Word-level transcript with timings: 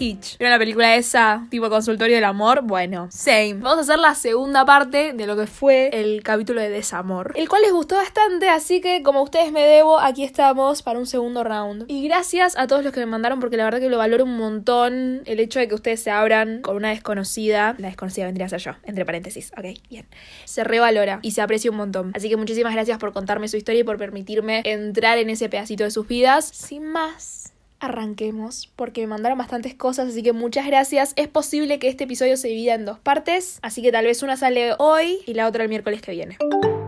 Hitch. 0.00 0.38
¿Vieron 0.38 0.52
la 0.52 0.58
película 0.58 0.96
esa? 0.96 1.46
Tipo 1.50 1.68
consultorio 1.68 2.16
del 2.16 2.24
amor. 2.24 2.62
Bueno, 2.62 3.08
same. 3.10 3.54
Vamos 3.54 3.78
a 3.78 3.80
hacer 3.82 3.98
la 3.98 4.14
segunda 4.14 4.64
parte 4.64 5.12
de 5.12 5.26
lo 5.26 5.36
que 5.36 5.46
fue 5.46 5.90
el 5.92 6.22
capítulo 6.22 6.60
de 6.60 6.70
desamor. 6.70 7.32
El 7.36 7.48
cual 7.48 7.62
les 7.62 7.72
gustó 7.72 7.96
bastante, 7.96 8.48
así 8.48 8.80
que 8.80 9.02
como 9.02 9.22
ustedes 9.22 9.52
me 9.52 9.62
debo, 9.62 10.00
aquí 10.00 10.24
estamos 10.24 10.82
para 10.82 10.98
un 10.98 11.06
segundo 11.06 11.44
round. 11.44 11.84
Y 11.88 12.06
gracias 12.08 12.56
a 12.56 12.66
todos 12.66 12.82
los 12.82 12.92
que 12.92 13.00
me 13.00 13.06
mandaron, 13.06 13.40
porque 13.40 13.56
la 13.56 13.64
verdad 13.64 13.80
que 13.80 13.88
lo 13.88 13.98
valoro 13.98 14.24
un 14.24 14.36
montón 14.36 15.22
el 15.26 15.40
hecho 15.40 15.58
de 15.58 15.68
que 15.68 15.74
ustedes 15.74 16.02
se 16.02 16.10
abran 16.10 16.62
con 16.62 16.76
una 16.76 16.90
desconocida. 16.90 17.74
La 17.78 17.88
desconocida 17.88 18.26
vendría 18.26 18.46
a 18.46 18.48
ser 18.48 18.60
yo, 18.60 18.72
entre 18.84 19.04
paréntesis. 19.04 19.52
Ok, 19.56 19.78
bien. 19.88 20.06
Se 20.44 20.64
revalora 20.64 21.18
y 21.22 21.32
se 21.32 21.42
aprecia 21.42 21.70
un 21.70 21.76
montón. 21.76 22.12
Así 22.14 22.28
que 22.28 22.36
muchísimas 22.36 22.72
gracias 22.72 22.98
por 22.98 23.12
contarme 23.12 23.48
su 23.48 23.56
historia 23.56 23.80
y 23.80 23.84
por 23.84 23.98
permitirme 23.98 24.62
entrar 24.64 25.18
en 25.18 25.30
ese 25.30 25.48
pedacito 25.48 25.84
de 25.84 25.90
sus 25.90 26.06
vidas. 26.06 26.46
Sin 26.46 26.86
más, 26.86 27.39
arranquemos 27.80 28.70
porque 28.76 29.00
me 29.02 29.08
mandaron 29.08 29.38
bastantes 29.38 29.74
cosas, 29.74 30.08
así 30.08 30.22
que 30.22 30.32
muchas 30.32 30.66
gracias. 30.66 31.12
Es 31.16 31.28
posible 31.28 31.78
que 31.78 31.88
este 31.88 32.04
episodio 32.04 32.36
se 32.36 32.48
divida 32.48 32.74
en 32.74 32.84
dos 32.84 32.98
partes, 32.98 33.58
así 33.62 33.82
que 33.82 33.90
tal 33.90 34.04
vez 34.04 34.22
una 34.22 34.36
sale 34.36 34.74
hoy 34.78 35.18
y 35.26 35.34
la 35.34 35.48
otra 35.48 35.64
el 35.64 35.68
miércoles 35.68 36.02
que 36.02 36.12
viene. 36.12 36.38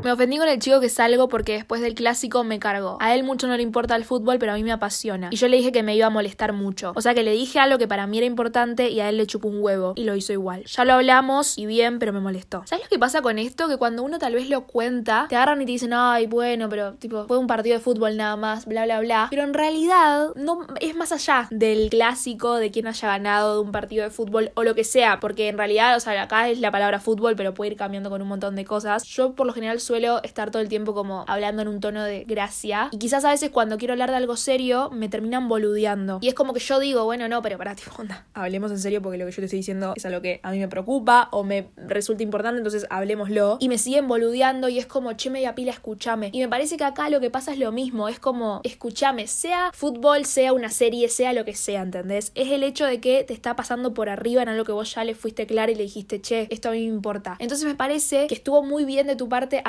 Me 0.04 0.10
ofendí 0.10 0.36
con 0.36 0.48
el 0.48 0.58
chico 0.58 0.80
que 0.80 0.88
salgo 0.88 1.28
porque 1.28 1.52
después 1.52 1.80
del 1.80 1.94
clásico 1.94 2.42
me 2.42 2.58
cargó. 2.58 2.98
A 3.00 3.14
él 3.14 3.22
mucho 3.22 3.46
no 3.46 3.56
le 3.56 3.62
importa 3.62 3.94
el 3.94 4.04
fútbol, 4.04 4.38
pero 4.40 4.50
a 4.50 4.56
mí 4.56 4.64
me 4.64 4.72
apasiona. 4.72 5.28
Y 5.30 5.36
yo 5.36 5.46
le 5.46 5.58
dije 5.58 5.70
que 5.70 5.84
me 5.84 5.94
iba 5.94 6.06
a 6.06 6.10
molestar 6.10 6.52
mucho. 6.52 6.92
O 6.96 7.00
sea 7.00 7.14
que 7.14 7.22
le 7.22 7.30
dije 7.30 7.60
algo 7.60 7.78
que 7.78 7.86
para 7.86 8.08
mí 8.08 8.18
era 8.18 8.26
importante 8.26 8.90
y 8.90 8.98
a 8.98 9.08
él 9.08 9.16
le 9.16 9.28
chupó 9.28 9.46
un 9.46 9.62
huevo. 9.62 9.92
Y 9.94 10.02
lo 10.02 10.16
hizo 10.16 10.32
igual. 10.32 10.64
Ya 10.64 10.84
lo 10.84 10.94
hablamos 10.94 11.56
y 11.56 11.66
bien, 11.66 12.00
pero 12.00 12.12
me 12.12 12.18
molestó. 12.18 12.64
¿Sabes 12.66 12.84
lo 12.84 12.88
que 12.88 12.98
pasa 12.98 13.22
con 13.22 13.38
esto? 13.38 13.68
Que 13.68 13.76
cuando 13.76 14.02
uno 14.02 14.18
tal 14.18 14.34
vez 14.34 14.48
lo 14.48 14.66
cuenta, 14.66 15.26
te 15.28 15.36
agarran 15.36 15.62
y 15.62 15.66
te 15.66 15.72
dicen, 15.72 15.92
ay, 15.92 16.26
bueno, 16.26 16.68
pero 16.68 16.94
tipo, 16.94 17.26
fue 17.28 17.38
un 17.38 17.46
partido 17.46 17.76
de 17.76 17.80
fútbol 17.80 18.16
nada 18.16 18.34
más, 18.34 18.66
bla, 18.66 18.84
bla, 18.84 18.98
bla. 18.98 19.28
Pero 19.30 19.44
en 19.44 19.54
realidad, 19.54 20.30
no 20.34 20.66
es 20.80 20.96
más 20.96 21.12
allá 21.12 21.46
del 21.52 21.90
clásico, 21.90 22.56
de 22.56 22.72
quien 22.72 22.88
haya 22.88 23.06
ganado 23.06 23.54
de 23.54 23.60
un 23.60 23.70
partido 23.70 24.02
de 24.02 24.10
fútbol 24.10 24.50
o 24.54 24.64
lo 24.64 24.74
que 24.74 24.82
sea. 24.82 25.20
Porque 25.20 25.48
en 25.48 25.58
realidad, 25.58 25.96
o 25.96 26.00
sea, 26.00 26.20
acá 26.20 26.48
es 26.48 26.58
la 26.58 26.72
palabra 26.72 26.98
fútbol, 26.98 27.36
pero 27.36 27.54
puede 27.54 27.70
ir 27.70 27.76
cambiando 27.76 28.10
con 28.10 28.20
un 28.20 28.26
montón 28.26 28.56
de 28.56 28.64
cosas. 28.64 29.04
Yo 29.04 29.34
por 29.34 29.46
lo 29.46 29.52
general 29.52 29.80
suelo 29.92 30.22
estar 30.22 30.50
todo 30.50 30.62
el 30.62 30.70
tiempo 30.70 30.94
como 30.94 31.26
hablando 31.28 31.60
en 31.60 31.68
un 31.68 31.78
tono 31.78 32.02
de 32.02 32.24
gracia. 32.24 32.88
Y 32.92 32.98
quizás 32.98 33.26
a 33.26 33.30
veces 33.30 33.50
cuando 33.50 33.76
quiero 33.76 33.92
hablar 33.92 34.10
de 34.10 34.16
algo 34.16 34.36
serio 34.36 34.88
me 34.90 35.10
terminan 35.10 35.50
boludeando. 35.50 36.18
Y 36.22 36.28
es 36.28 36.34
como 36.34 36.54
que 36.54 36.60
yo 36.60 36.80
digo, 36.80 37.04
bueno, 37.04 37.28
no, 37.28 37.42
pero 37.42 37.58
para 37.58 37.74
tipo, 37.76 37.90
onda, 37.98 38.24
hablemos 38.32 38.70
en 38.70 38.78
serio 38.78 39.02
porque 39.02 39.18
lo 39.18 39.26
que 39.26 39.32
yo 39.32 39.36
te 39.36 39.44
estoy 39.44 39.58
diciendo 39.58 39.92
es 39.94 40.06
algo 40.06 40.22
que 40.22 40.40
a 40.42 40.50
mí 40.50 40.58
me 40.58 40.68
preocupa 40.68 41.28
o 41.30 41.44
me 41.44 41.68
resulta 41.76 42.22
importante, 42.22 42.56
entonces 42.56 42.86
hablemoslo. 42.88 43.58
Y 43.60 43.68
me 43.68 43.76
siguen 43.76 44.08
boludeando 44.08 44.70
y 44.70 44.78
es 44.78 44.86
como, 44.86 45.12
che, 45.12 45.28
media 45.28 45.54
pila, 45.54 45.72
escúchame. 45.72 46.30
Y 46.32 46.40
me 46.40 46.48
parece 46.48 46.78
que 46.78 46.84
acá 46.84 47.10
lo 47.10 47.20
que 47.20 47.28
pasa 47.28 47.52
es 47.52 47.58
lo 47.58 47.70
mismo, 47.70 48.08
es 48.08 48.18
como, 48.18 48.62
escúchame, 48.64 49.26
sea 49.26 49.72
fútbol, 49.74 50.24
sea 50.24 50.54
una 50.54 50.70
serie, 50.70 51.10
sea 51.10 51.34
lo 51.34 51.44
que 51.44 51.54
sea, 51.54 51.82
¿entendés? 51.82 52.32
Es 52.34 52.50
el 52.50 52.62
hecho 52.62 52.86
de 52.86 52.98
que 52.98 53.24
te 53.24 53.34
está 53.34 53.56
pasando 53.56 53.92
por 53.92 54.08
arriba 54.08 54.40
en 54.40 54.48
algo 54.48 54.64
que 54.64 54.72
vos 54.72 54.94
ya 54.94 55.04
le 55.04 55.14
fuiste 55.14 55.46
claro 55.46 55.70
y 55.70 55.74
le 55.74 55.82
dijiste, 55.82 56.22
che, 56.22 56.48
esto 56.48 56.70
a 56.70 56.72
mí 56.72 56.78
me 56.78 56.94
importa. 56.94 57.36
Entonces 57.40 57.66
me 57.66 57.74
parece 57.74 58.26
que 58.28 58.34
estuvo 58.34 58.62
muy 58.62 58.86
bien 58.86 59.06
de 59.06 59.16
tu 59.16 59.28
parte 59.28 59.60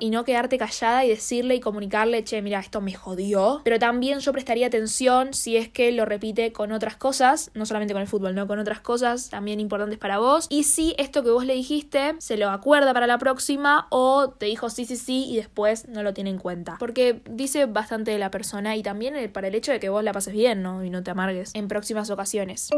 y 0.00 0.10
no 0.10 0.24
quedarte 0.24 0.58
callada 0.58 1.04
y 1.04 1.08
decirle 1.08 1.54
y 1.54 1.60
comunicarle, 1.60 2.24
che, 2.24 2.42
mira, 2.42 2.60
esto 2.60 2.80
me 2.80 2.94
jodió. 2.94 3.60
Pero 3.64 3.78
también 3.78 4.20
yo 4.20 4.32
prestaría 4.32 4.66
atención 4.66 5.34
si 5.34 5.56
es 5.56 5.68
que 5.68 5.92
lo 5.92 6.04
repite 6.04 6.52
con 6.52 6.72
otras 6.72 6.96
cosas, 6.96 7.50
no 7.54 7.66
solamente 7.66 7.94
con 7.94 8.02
el 8.02 8.08
fútbol, 8.08 8.34
no 8.34 8.46
con 8.46 8.58
otras 8.58 8.80
cosas 8.80 9.30
también 9.30 9.60
importantes 9.60 9.98
para 9.98 10.18
vos. 10.18 10.46
Y 10.48 10.64
si 10.64 10.94
esto 10.98 11.22
que 11.22 11.30
vos 11.30 11.44
le 11.44 11.54
dijiste 11.54 12.14
se 12.18 12.36
lo 12.36 12.50
acuerda 12.50 12.92
para 12.92 13.06
la 13.06 13.18
próxima 13.18 13.86
o 13.90 14.30
te 14.30 14.46
dijo 14.46 14.70
sí, 14.70 14.84
sí, 14.84 14.96
sí 14.96 15.26
y 15.28 15.36
después 15.36 15.88
no 15.88 16.02
lo 16.02 16.14
tiene 16.14 16.30
en 16.30 16.38
cuenta. 16.38 16.76
Porque 16.78 17.20
dice 17.30 17.66
bastante 17.66 18.10
de 18.10 18.18
la 18.18 18.30
persona 18.30 18.76
y 18.76 18.82
también 18.82 19.30
para 19.32 19.48
el 19.48 19.54
hecho 19.54 19.72
de 19.72 19.80
que 19.80 19.88
vos 19.88 20.02
la 20.02 20.12
pases 20.12 20.32
bien, 20.32 20.62
¿no? 20.62 20.84
Y 20.84 20.90
no 20.90 21.02
te 21.02 21.10
amargues 21.10 21.52
en 21.54 21.68
próximas 21.68 22.10
ocasiones. 22.10 22.70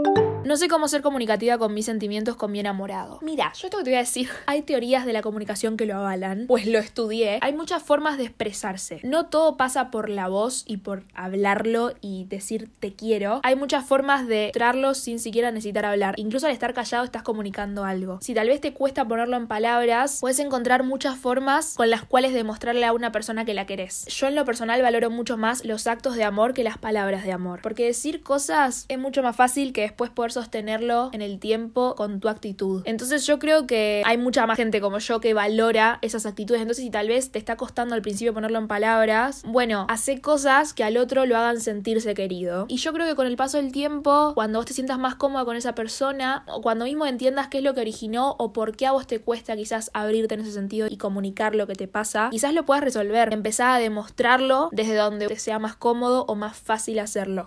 No 0.45 0.57
sé 0.57 0.69
cómo 0.69 0.89
ser 0.89 1.03
comunicativa 1.03 1.57
con 1.59 1.73
mis 1.73 1.87
sentimientos 1.87 2.37
con 2.37 2.53
mi 2.53 2.61
enamorado. 2.61 3.19
Mira, 3.23 3.53
yo 3.55 3.67
esto 3.67 3.79
que 3.79 3.85
te 3.85 3.91
voy 3.91 3.97
a 3.97 4.01
decir, 4.01 4.29
hay 4.47 4.63
teorías 4.63 5.07
de 5.07 5.13
la 5.13 5.23
comunicación 5.23 5.77
que 5.77 5.87
lo 5.87 5.97
avalan, 5.97 6.45
pues 6.47 6.64
lo 6.67 6.79
estudié. 6.79 7.39
Hay 7.43 7.53
muchas 7.53 7.83
formas 7.83 8.19
de 8.19 8.25
expresarse. 8.25 9.01
No 9.03 9.27
todo 9.27 9.57
pasa 9.57 9.91
por 9.91 10.09
la 10.09 10.29
voz 10.29 10.65
y 10.67 10.79
por 10.79 11.05
hablarlo 11.15 11.93
y 12.01 12.25
decir 12.25 12.71
te 12.81 12.93
quiero. 12.95 13.41
Hay 13.43 13.57
muchas 13.57 13.85
formas 13.85 14.27
de 14.27 14.47
mostrarlo 14.47 14.95
sin 14.95 15.19
siquiera 15.19 15.51
necesitar 15.51 15.85
hablar. 15.85 16.15
Incluso 16.19 16.47
al 16.47 16.53
estar 16.53 16.75
callado 16.75 17.05
estás 17.05 17.23
comunicando 17.23 17.85
algo. 17.85 18.19
Si 18.21 18.35
tal 18.35 18.49
vez 18.49 18.61
te 18.61 18.73
cuesta 18.73 19.07
ponerlo 19.07 19.37
en 19.37 19.47
palabras, 19.47 20.19
puedes 20.21 20.39
encontrar 20.39 20.83
muchas 20.83 21.19
formas 21.19 21.75
con 21.75 21.91
las 21.91 22.05
cuales 22.05 22.33
demostrarle 22.33 22.85
a 22.85 22.93
una 22.93 23.13
persona 23.13 23.45
que 23.45 23.55
la 23.55 23.67
querés. 23.67 24.07
Yo 24.07 24.27
en 24.27 24.35
lo 24.35 24.45
personal 24.45 24.81
valoro 24.83 25.11
mucho 25.11 25.37
más 25.37 25.65
los 25.65 25.87
actos 25.87 26.17
de 26.17 26.25
amor 26.25 26.55
que 26.55 26.65
las 26.65 26.79
palabras 26.79 27.25
de 27.25 27.33
amor. 27.33 27.61
Porque 27.63 27.87
decir 27.87 28.23
cosas 28.23 28.87
es 28.89 28.99
mucho 28.99 29.23
más 29.23 29.37
fácil 29.37 29.73
que 29.73 29.83
después 29.83 30.11
poder 30.11 30.33
sostenerlo 30.33 31.11
en 31.13 31.23
el 31.23 31.39
tiempo 31.39 31.95
con 31.95 32.21
tu 32.21 32.29
actitud. 32.29 32.83
Entonces 32.85 33.27
yo 33.27 33.39
creo 33.39 33.67
que 33.67 34.03
hay 34.05 34.19
mucha 34.19 34.47
más 34.47 34.57
gente 34.57 34.81
como 34.81 34.99
yo 34.99 35.21
que 35.21 35.35
valora 35.35 35.99
esas 36.03 36.27
actitudes. 36.27 36.54
Entonces 36.61 36.85
si 36.85 36.91
tal 36.91 37.09
vez 37.09 37.31
te 37.31 37.39
está 37.39 37.57
costando 37.57 37.95
al 37.95 38.03
principio 38.03 38.35
ponerlo 38.35 38.59
en 38.59 38.69
palabras, 38.69 39.43
bueno, 39.47 39.87
hace 39.89 40.21
cosas 40.21 40.75
que 40.75 40.85
al 40.85 40.97
otro 40.97 41.27
lo 41.27 41.37
hagan 41.37 41.61
sentirse 41.61 42.15
querido. 42.15 42.67
Y 42.69 42.77
yo 42.77 42.93
creo 42.93 43.07
que 43.07 43.15
con 43.15 43.27
el 43.27 43.37
paso 43.37 43.59
del 43.59 43.73
tiempo, 43.73 44.33
cuando 44.35 44.59
vos 44.59 44.67
te 44.67 44.75
sientas 44.75 44.99
más 44.99 45.15
cómoda 45.15 45.45
con 45.45 45.57
esa 45.57 45.75
persona, 45.75 46.45
o 46.49 46.61
cuando 46.63 46.85
mismo 46.85 47.07
entiendas 47.07 47.49
qué 47.49 47.59
es 47.59 47.65
lo 47.65 47.75
que 47.75 47.81
originó 47.81 48.37
o 48.39 48.53
por 48.53 48.77
qué 48.77 48.87
a 48.87 48.93
vos 48.93 49.07
te 49.07 49.21
cuesta 49.21 49.57
quizás 49.57 49.91
abrirte 49.95 50.35
en 50.35 50.41
ese 50.41 50.53
sentido 50.53 50.89
y 50.91 50.97
comunicar 50.97 51.55
lo 51.55 51.67
que 51.67 51.75
te 51.75 51.89
pasa, 51.89 52.29
quizás 52.31 52.55
lo 52.55 52.65
puedas 52.65 52.85
resolver. 52.85 53.33
Empezar 53.33 53.71
a 53.71 53.79
demostrarlo 53.79 54.69
desde 54.73 54.95
donde 54.95 55.27
te 55.27 55.39
sea 55.39 55.59
más 55.59 55.77
cómodo 55.77 56.25
o 56.29 56.35
más 56.35 56.57
fácil 56.57 56.99
hacerlo. 56.99 57.45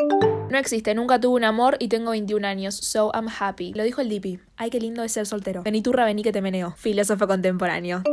No 0.50 0.58
existe, 0.58 0.96
nunca 0.96 1.20
tuve 1.20 1.36
un 1.36 1.44
amor 1.44 1.76
y 1.80 1.90
tengo 1.90 2.12
21 2.12 2.48
años, 2.48 2.76
so 2.76 3.12
I'm 3.14 3.28
happy. 3.28 3.74
Lo 3.74 3.84
dijo 3.84 4.02
el 4.02 4.10
Dipi. 4.10 4.40
Ay, 4.56 4.70
qué 4.70 4.80
lindo 4.80 5.04
es 5.04 5.12
ser 5.12 5.26
soltero. 5.26 5.64
Vení 5.64 5.82
turra, 5.82 6.06
vení 6.06 6.24
que 6.24 6.32
te 6.32 6.42
meneo. 6.42 6.74
Filósofo 6.78 7.28
contemporáneo. 7.28 8.04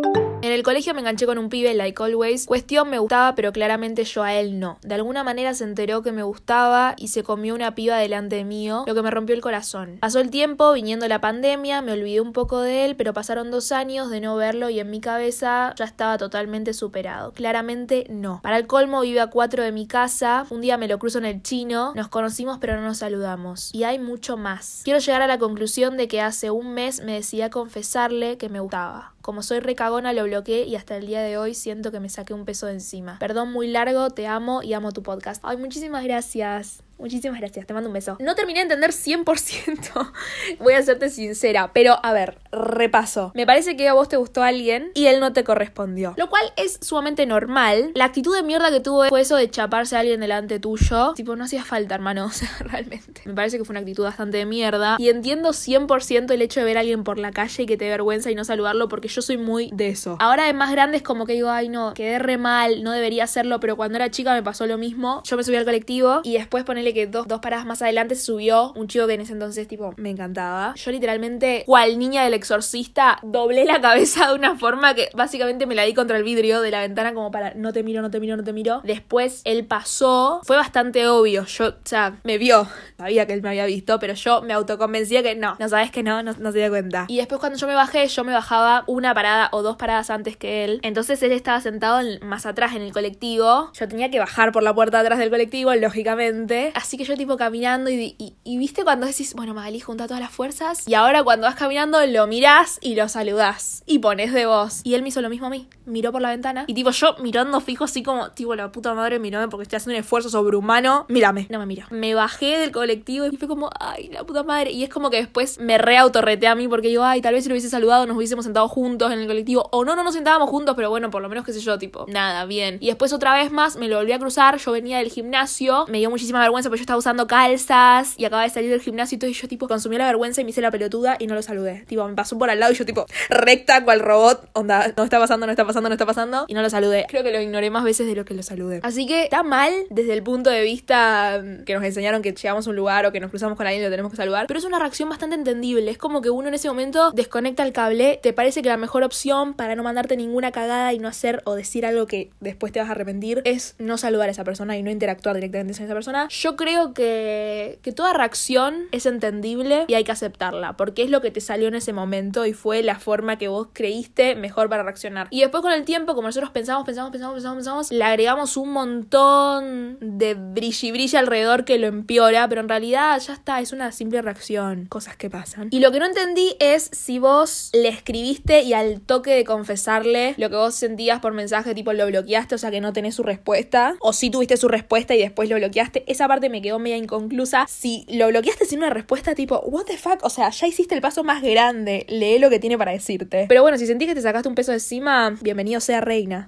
En 0.44 0.53
el 0.53 0.62
colegio 0.62 0.93
me 0.93 1.00
enganché 1.00 1.25
con 1.25 1.38
un 1.38 1.49
pibe, 1.49 1.72
like 1.72 2.03
always. 2.03 2.44
Cuestión 2.44 2.91
me 2.91 2.99
gustaba, 2.99 3.34
pero 3.34 3.50
claramente 3.50 4.05
yo 4.05 4.22
a 4.22 4.34
él 4.34 4.60
no. 4.60 4.77
De 4.82 4.94
alguna 4.94 5.25
manera 5.25 5.55
se 5.55 5.65
enteró 5.65 6.03
que 6.03 6.12
me 6.12 6.22
gustaba 6.22 6.93
y 6.99 7.09
se 7.09 7.22
comió 7.22 7.55
una 7.55 7.75
piba 7.75 7.97
delante 7.97 8.44
mío, 8.44 8.84
lo 8.87 8.94
que 8.94 9.00
me 9.00 9.10
rompió 9.10 9.34
el 9.34 9.41
corazón. 9.41 9.97
Pasó 10.00 10.21
el 10.21 10.28
tiempo, 10.28 10.75
viniendo 10.75 11.09
la 11.09 11.22
pandemia, 11.22 11.81
me 11.81 11.93
olvidé 11.93 12.21
un 12.21 12.34
poco 12.34 12.60
de 12.60 12.84
él, 12.84 12.94
pero 12.94 13.15
pasaron 13.15 13.50
dos 13.50 13.72
años 13.72 14.10
de 14.10 14.21
no 14.21 14.37
verlo 14.37 14.69
y 14.69 14.81
en 14.81 14.91
mi 14.91 15.00
cabeza 15.00 15.72
ya 15.77 15.87
estaba 15.87 16.19
totalmente 16.19 16.75
superado. 16.75 17.33
Claramente 17.33 18.06
no. 18.10 18.41
Para 18.43 18.59
el 18.59 18.66
colmo 18.66 19.00
vive 19.00 19.22
a 19.22 19.28
cuatro 19.28 19.62
de 19.62 19.72
mi 19.72 19.87
casa. 19.87 20.44
Un 20.50 20.60
día 20.60 20.77
me 20.77 20.88
lo 20.88 20.99
cruzo 20.99 21.16
en 21.16 21.25
el 21.25 21.43
chino, 21.43 21.94
nos 21.97 22.09
conocimos 22.09 22.59
pero 22.60 22.77
no 22.77 22.83
nos 22.83 22.99
saludamos. 22.99 23.75
Y 23.75 23.84
hay 23.84 23.99
mucho 23.99 24.37
más. 24.37 24.83
Quiero 24.84 24.99
llegar 24.99 25.22
a 25.22 25.27
la 25.27 25.38
conclusión 25.38 25.97
de 25.97 26.06
que 26.06 26.21
hace 26.21 26.50
un 26.50 26.75
mes 26.75 27.00
me 27.03 27.15
decidí 27.15 27.41
a 27.41 27.49
confesarle 27.49 28.37
que 28.37 28.50
me 28.50 28.60
gustaba. 28.60 29.13
Como 29.24 29.42
soy 29.42 29.60
recagona 29.60 30.12
lo 30.12 30.24
bloqueé 30.24 30.64
y 30.64 30.76
hasta 30.76 30.98
el 30.98 31.06
día 31.06 31.22
de 31.22 31.38
hoy 31.38 31.54
siento 31.54 31.90
que 31.90 31.98
me 31.98 32.10
saqué 32.10 32.34
un 32.34 32.44
peso 32.44 32.66
de 32.66 32.74
encima. 32.74 33.18
Perdón 33.18 33.52
muy 33.52 33.68
largo, 33.68 34.10
te 34.10 34.26
amo 34.26 34.62
y 34.62 34.74
amo 34.74 34.92
tu 34.92 35.02
podcast. 35.02 35.40
Ay, 35.46 35.56
muchísimas 35.56 36.04
gracias. 36.04 36.82
Muchísimas 36.99 37.41
gracias, 37.41 37.66
te 37.66 37.75
mando 37.75 37.88
un 37.88 37.94
beso. 37.94 38.16
No 38.21 38.34
terminé 38.34 38.60
de 38.60 38.62
entender 38.62 38.91
100%, 38.91 40.12
voy 40.60 40.75
a 40.75 40.82
serte 40.82 41.10
sincera, 41.10 41.72
pero 41.72 41.99
a 42.03 42.12
ver, 42.12 42.38
repaso. 42.53 43.32
Me 43.34 43.47
parece 43.47 43.77
que 43.77 43.88
a 43.88 43.94
vos 43.94 44.09
te 44.09 44.16
gustó 44.16 44.43
alguien 44.43 44.91
y 44.94 45.06
él 45.06 45.21
no 45.21 45.33
te 45.33 45.44
correspondió. 45.44 46.15
Lo 46.16 46.28
cual 46.28 46.53
es 46.56 46.78
sumamente 46.81 47.27
normal. 47.27 47.91
La 47.94 48.04
actitud 48.04 48.34
de 48.34 48.43
mierda 48.43 48.71
que 48.71 48.81
tuvo 48.81 49.04
fue 49.09 49.21
eso 49.21 49.37
de 49.37 49.50
chaparse 49.50 49.97
a 49.97 50.00
alguien 50.00 50.21
delante 50.21 50.59
tuyo. 50.60 51.15
Tipo, 51.15 51.36
no 51.36 51.45
hacía 51.45 51.65
falta, 51.65 51.95
hermano, 51.95 52.24
o 52.27 52.30
sea, 52.30 52.51
realmente. 52.60 53.22
Me 53.24 53.34
parece 53.34 53.59
que 53.59 53.65
fue 53.65 53.72
una 53.72 53.80
actitud 53.80 54.04
bastante 54.04 54.39
de 54.39 54.47
mierda. 54.47 54.97
Y 54.98 55.09
entiendo 55.09 55.51
100% 55.51 56.30
el 56.30 56.42
hecho 56.42 56.60
de 56.60 56.66
ver 56.66 56.77
a 56.77 56.80
alguien 56.80 57.04
por 57.04 57.18
la 57.18 57.33
calle 57.33 57.65
y 57.65 57.66
que 57.66 57.77
te 57.77 57.89
vergüenza 57.89 58.30
y 58.30 58.34
no 58.34 58.45
saludarlo 58.45 58.89
porque 58.89 59.09
yo 59.09 59.22
soy 59.22 59.36
muy 59.36 59.71
de 59.72 59.89
eso. 59.89 60.16
Ahora 60.21 60.45
de 60.47 60.53
más 60.53 60.71
grande 60.71 60.97
es 60.97 61.03
como 61.03 61.27
que 61.27 61.34
digo, 61.34 61.51
ay 61.51 61.68
no, 61.68 61.95
quedé 61.95 62.18
re 62.18 62.39
mal, 62.39 62.83
no 62.83 62.92
debería 62.92 63.24
hacerlo, 63.24 63.60
pero 63.60 63.77
cuando 63.77 63.97
era 63.97 64.10
chica 64.10 64.33
me 64.34 64.42
pasó 64.42 64.66
lo 64.66 64.78
mismo. 64.78 65.22
Yo 65.24 65.36
me 65.36 65.45
subí 65.45 65.57
al 65.57 65.65
colectivo 65.65 66.21
y 66.24 66.34
después 66.34 66.65
que 66.92 67.07
dos, 67.07 67.27
dos 67.27 67.41
paradas 67.41 67.66
más 67.66 67.83
adelante 67.83 68.15
subió 68.16 68.72
un 68.75 68.89
chico 68.89 69.07
que 69.07 69.15
en 69.15 69.21
ese 69.22 69.33
entonces, 69.33 69.66
tipo, 69.69 69.95
me 69.97 70.10
encantaba. 70.10 70.75
Yo 70.75 70.91
literalmente, 70.91 71.63
cual 71.66 71.98
niña 71.98 72.25
del 72.25 72.34
exorcista, 72.34 73.19
doblé 73.22 73.65
la 73.65 73.81
cabeza 73.81 74.28
de 74.28 74.34
una 74.34 74.57
forma 74.57 74.95
que 74.95 75.09
básicamente 75.15 75.66
me 75.66 75.75
la 75.75 75.84
di 75.84 75.95
contra 75.95 76.16
el 76.16 76.25
vidrio 76.25 76.60
de 76.60 76.71
la 76.71 76.81
ventana 76.81 77.15
como 77.15 77.31
para 77.31 77.54
no 77.54 77.72
te 77.72 77.83
miro, 77.83 78.03
no 78.03 78.10
te 78.10 78.21
miro, 78.21 78.36
no 78.36 78.45
te 78.45 78.53
miro. 78.53 78.81
Después 78.84 79.41
él 79.45 79.65
pasó, 79.66 80.41
fue 80.45 80.57
bastante 80.57 81.07
obvio. 81.09 81.45
Yo, 81.47 81.69
o 81.69 81.75
sea, 81.84 82.19
me 82.25 82.39
vio, 82.39 82.66
sabía 82.98 83.27
que 83.27 83.33
él 83.33 83.42
me 83.42 83.51
había 83.51 83.66
visto, 83.66 83.98
pero 83.98 84.15
yo 84.15 84.42
me 84.42 84.53
autoconvencía 84.53 85.22
que 85.22 85.34
no, 85.34 85.57
no 85.59 85.69
sabes 85.69 85.91
que 85.91 86.03
no, 86.03 86.22
no, 86.22 86.33
no 86.39 86.53
se 86.53 86.59
dio 86.59 86.69
cuenta. 86.69 87.07
Y 87.09 87.19
después 87.19 87.41
cuando 87.41 87.59
yo 87.59 87.66
me 87.66 87.75
bajé, 87.75 88.07
yo 88.09 88.25
me 88.25 88.33
bajaba 88.33 88.84
una 88.87 89.15
parada 89.15 89.48
o 89.53 89.63
dos 89.63 89.77
paradas 89.77 90.10
antes 90.10 90.37
que 90.37 90.65
él. 90.65 90.80
Entonces 90.83 91.22
él 91.22 91.33
estaba 91.33 91.60
sentado 91.60 92.01
más 92.22 92.47
atrás 92.47 92.75
en 92.75 92.83
el 92.83 92.92
colectivo. 92.92 93.71
Yo 93.72 93.89
tenía 93.89 94.10
que 94.10 94.19
bajar 94.19 94.53
por 94.53 94.63
la 94.63 94.75
puerta 94.75 95.01
atrás 95.01 95.19
del 95.19 95.30
colectivo, 95.30 95.75
lógicamente. 95.75 96.72
Así 96.74 96.97
que 96.97 97.04
yo 97.04 97.16
tipo 97.16 97.36
caminando 97.36 97.91
y, 97.91 98.16
y, 98.18 98.59
viste 98.59 98.84
cuando 98.84 99.06
decís, 99.06 99.34
bueno, 99.34 99.54
Magali 99.54 99.80
junta 99.80 100.06
todas 100.06 100.21
las 100.21 100.30
fuerzas 100.30 100.86
y 100.86 100.94
ahora 100.94 101.22
cuando 101.22 101.47
vas 101.47 101.54
caminando 101.54 102.04
lo 102.06 102.26
mirás 102.26 102.78
y 102.80 102.94
lo 102.94 103.09
saludás 103.09 103.82
y 103.86 103.98
pones 104.00 104.32
de 104.32 104.47
voz. 104.47 104.80
Y 104.84 104.94
él 104.94 105.03
me 105.03 105.09
hizo 105.09 105.22
lo 105.22 105.30
mismo 105.30 105.47
a 105.47 105.50
mí, 105.50 105.68
miró 105.86 106.12
por 106.12 106.21
la 106.21 106.30
ventana 106.30 106.65
y 106.66 106.74
tipo 106.74 106.91
yo 106.91 107.16
mirando 107.21 107.60
fijo 107.60 107.84
así 107.84 108.03
como, 108.03 108.30
tipo 108.30 108.54
la 108.54 108.71
puta 108.72 108.94
madre 108.94 109.18
mirame 109.18 109.48
porque 109.48 109.62
estoy 109.62 109.76
haciendo 109.76 109.97
un 109.97 110.04
esfuerzo 110.04 110.28
sobrehumano, 110.28 111.06
mírame, 111.09 111.47
no 111.50 111.59
me 111.59 111.66
mira. 111.66 111.86
Me 111.91 112.15
bajé 112.15 112.59
del 112.59 112.72
colectivo 112.72 113.27
y 113.27 113.36
fue 113.36 113.48
como, 113.48 113.70
ay, 113.78 114.09
la 114.12 114.24
puta 114.24 114.42
madre. 114.42 114.70
Y 114.70 114.84
es 114.84 114.91
como 114.91 115.10
que 115.10 115.18
después 115.18 115.59
me 115.59 115.78
reautorreté 115.78 116.47
a 116.47 116.54
mí 116.54 116.68
porque 116.68 116.88
digo, 116.88 117.04
ay, 117.04 117.20
tal 117.20 117.34
vez 117.34 117.44
si 117.44 117.48
lo 117.48 117.54
hubiese 117.54 117.70
saludado 117.70 118.06
nos 118.06 118.16
hubiésemos 118.16 118.44
sentado 118.44 118.68
juntos 118.68 119.12
en 119.12 119.20
el 119.20 119.27
colectivo 119.27 119.68
o 119.72 119.84
no, 119.84 119.97
no 119.97 120.03
nos 120.03 120.15
sentábamos 120.15 120.50
juntos, 120.50 120.74
pero 120.77 120.91
bueno, 120.91 121.10
por 121.10 121.22
lo 121.22 121.28
menos 121.28 121.44
qué 121.44 121.53
sé 121.53 121.60
yo, 121.60 121.78
tipo, 121.78 122.06
nada, 122.09 122.44
bien. 122.44 122.78
Y 122.80 122.86
después 122.86 123.12
otra 123.12 123.34
vez 123.34 123.50
más 123.50 123.77
me 123.77 123.88
lo 123.88 123.97
volví 123.97 124.12
a 124.12 124.18
cruzar, 124.18 124.59
yo 124.59 124.72
venía 124.72 124.98
del 124.98 125.10
gimnasio, 125.10 125.86
me 125.88 125.98
dio 125.98 126.10
muchísima 126.10 126.41
vergüenza 126.41 126.64
porque 126.69 126.81
yo 126.81 126.83
estaba 126.83 126.99
usando 126.99 127.27
calzas 127.27 128.15
y 128.16 128.25
acababa 128.25 128.47
de 128.47 128.53
salir 128.53 128.71
del 128.71 128.81
gimnasio 128.81 129.16
y 129.16 129.19
todo 129.19 129.31
y 129.31 129.34
yo 129.34 129.49
tipo 129.49 129.69
consumí 129.69 129.99
la 129.99 130.07
vergüenza 130.07 130.41
y 130.41 130.45
me 130.45 130.51
hice 130.51 130.61
la 130.61 130.71
pelotuda 130.71 131.16
y 131.19 131.27
no 131.27 131.34
lo 131.34 131.43
saludé. 131.43 131.84
Tipo, 131.87 132.07
me 132.07 132.15
pasó 132.15 132.39
por 132.39 132.51
al 132.51 132.61
lado 132.61 132.72
y 132.72 132.77
yo 132.77 132.84
tipo 132.84 133.07
recta 133.31 133.84
cual 133.84 134.01
robot, 134.01 134.49
onda, 134.53 134.93
no 134.97 135.05
está 135.05 135.19
pasando, 135.19 135.47
no 135.47 135.53
está 135.53 135.65
pasando, 135.65 135.89
no 135.89 135.95
está 135.95 136.07
pasando 136.07 136.45
y 136.49 136.55
no 136.55 136.63
lo 136.63 136.71
saludé. 136.71 137.07
Creo 137.09 137.22
que 137.22 137.33
lo 137.33 137.41
ignoré 137.41 137.71
más 137.71 137.84
veces 137.84 138.07
de 138.07 138.15
lo 138.15 138.25
que 138.25 138.34
lo 138.34 138.43
saludé. 138.43 138.81
Así 138.83 139.07
que 139.07 139.25
está 139.25 139.43
mal 139.43 139.72
desde 139.91 140.13
el 140.13 140.22
punto 140.22 140.51
de 140.51 140.63
vista 140.63 141.43
mm, 141.43 141.65
que 141.65 141.75
nos 141.75 141.84
enseñaron 141.84 142.22
que 142.22 142.33
llegamos 142.33 142.66
a 142.66 142.71
un 142.71 142.77
lugar 142.77 143.07
o 143.07 143.13
que 143.13 143.21
nos 143.21 143.31
cruzamos 143.31 143.57
con 143.57 143.66
alguien 143.66 143.83
y 143.83 143.84
lo 143.84 143.91
tenemos 143.91 144.11
que 144.11 144.16
saludar, 144.16 144.47
pero 144.47 144.59
es 144.59 144.65
una 144.65 144.78
reacción 144.78 145.09
bastante 145.09 145.37
entendible. 145.37 145.91
Es 145.91 145.99
como 145.99 146.21
que 146.21 146.31
uno 146.31 146.49
en 146.49 146.55
ese 146.55 146.69
momento 146.69 147.11
desconecta 147.13 147.63
el 147.63 147.72
cable, 147.72 148.19
te 148.22 148.33
parece 148.33 148.63
que 148.63 148.69
la 148.69 148.77
mejor 148.77 149.03
opción 149.03 149.55
para 149.55 149.77
no 149.77 149.83
mandarte 149.83 150.16
ninguna 150.16 150.53
cagada 150.53 150.93
y 150.93 150.99
no 150.99 151.09
hacer 151.09 151.43
o 151.45 151.55
decir 151.55 151.87
algo 151.87 152.07
que 152.07 152.31
después 152.41 152.72
te 152.72 152.81
vas 152.81 152.89
a 152.89 152.93
arrepentir 152.93 153.43
es 153.45 153.75
no 153.78 153.99
saludar 153.99 154.28
a 154.28 154.33
esa 154.33 154.45
persona 154.45 154.77
y 154.77 154.83
no 154.83 154.91
interactuar 154.91 155.34
directamente 155.37 155.75
con 155.75 155.84
esa 155.84 155.95
persona. 155.95 156.28
Yo 156.28 156.53
creo 156.56 156.95
que, 156.95 157.78
que 157.83 157.92
toda 157.92 158.12
reacción 158.12 158.86
es 158.92 159.06
entendible 159.06 159.84
y 159.89 159.95
hay 159.95 160.04
que 160.04 160.12
aceptarla, 160.12 160.77
porque 160.77 161.03
es 161.03 161.10
lo 161.10 161.21
que 161.21 161.30
te 161.30 161.41
salió 161.41 161.68
en 161.68 161.74
ese 161.74 161.92
momento 161.92 162.47
y 162.47 162.53
fue 162.53 162.83
la 162.83 162.98
forma 162.98 163.39
que 163.39 163.48
vos 163.48 163.68
creíste 163.72 164.34
mejor 164.34 164.68
para 164.68 164.83
reaccionar. 164.83 165.28
Y 165.30 165.41
después 165.41 165.62
con 165.62 165.72
el 165.72 165.84
tiempo, 165.84 166.15
como 166.15 166.28
nosotros 166.28 166.51
pensamos, 166.51 166.84
pensamos, 166.84 167.10
pensamos, 167.10 167.34
pensamos, 167.34 167.56
pensamos, 167.56 167.92
le 167.92 168.04
agregamos 168.04 168.56
un 168.56 168.72
montón 168.72 169.98
de 170.01 170.34
brilli 170.34 170.92
brilli 170.92 171.16
alrededor 171.16 171.65
que 171.65 171.78
lo 171.78 171.86
empeora, 171.86 172.48
pero 172.48 172.60
en 172.60 172.68
realidad 172.68 173.18
ya 173.21 173.34
está, 173.34 173.60
es 173.60 173.72
una 173.72 173.92
simple 173.92 174.22
reacción, 174.22 174.86
cosas 174.86 175.16
que 175.16 175.30
pasan. 175.30 175.68
Y 175.71 175.80
lo 175.80 175.92
que 175.92 175.98
no 175.98 176.06
entendí 176.06 176.56
es 176.59 176.91
si 176.92 177.18
vos 177.18 177.71
le 177.72 177.89
escribiste 177.89 178.62
y 178.62 178.72
al 178.72 179.01
toque 179.01 179.34
de 179.34 179.45
confesarle 179.45 180.34
lo 180.36 180.51
que 180.51 180.56
vos 180.56 180.74
sentías 180.74 181.21
por 181.21 181.33
mensaje, 181.33 181.74
tipo 181.74 181.92
lo 181.92 182.06
bloqueaste, 182.06 182.54
o 182.54 182.59
sea 182.59 182.71
que 182.71 182.80
no 182.80 182.92
tenés 182.92 183.15
su 183.15 183.22
respuesta, 183.22 183.97
o 184.01 184.12
si 184.12 184.30
tuviste 184.30 184.56
su 184.56 184.68
respuesta 184.68 185.15
y 185.15 185.18
después 185.18 185.48
lo 185.48 185.56
bloqueaste, 185.56 186.04
esa 186.06 186.28
parte 186.28 186.43
me 186.48 186.62
quedó 186.62 186.78
media 186.78 186.96
inconclusa. 186.96 187.66
Si 187.68 188.04
lo 188.08 188.28
bloqueaste 188.28 188.64
sin 188.64 188.78
una 188.78 188.91
respuesta 188.91 189.34
tipo, 189.34 189.60
what 189.66 189.84
the 189.84 189.96
fuck, 189.96 190.18
o 190.22 190.30
sea, 190.30 190.50
ya 190.50 190.66
hiciste 190.66 190.94
el 190.94 191.00
paso 191.00 191.24
más 191.24 191.42
grande, 191.42 192.06
lee 192.08 192.38
lo 192.38 192.50
que 192.50 192.58
tiene 192.58 192.78
para 192.78 192.92
decirte. 192.92 193.46
Pero 193.48 193.62
bueno, 193.62 193.78
si 193.78 193.86
sentís 193.86 194.08
que 194.08 194.14
te 194.14 194.22
sacaste 194.22 194.48
un 194.48 194.54
peso 194.54 194.72
de 194.72 194.76
encima, 194.76 195.36
bienvenido 195.41 195.80
sea 195.80 196.00
reina. 196.00 196.46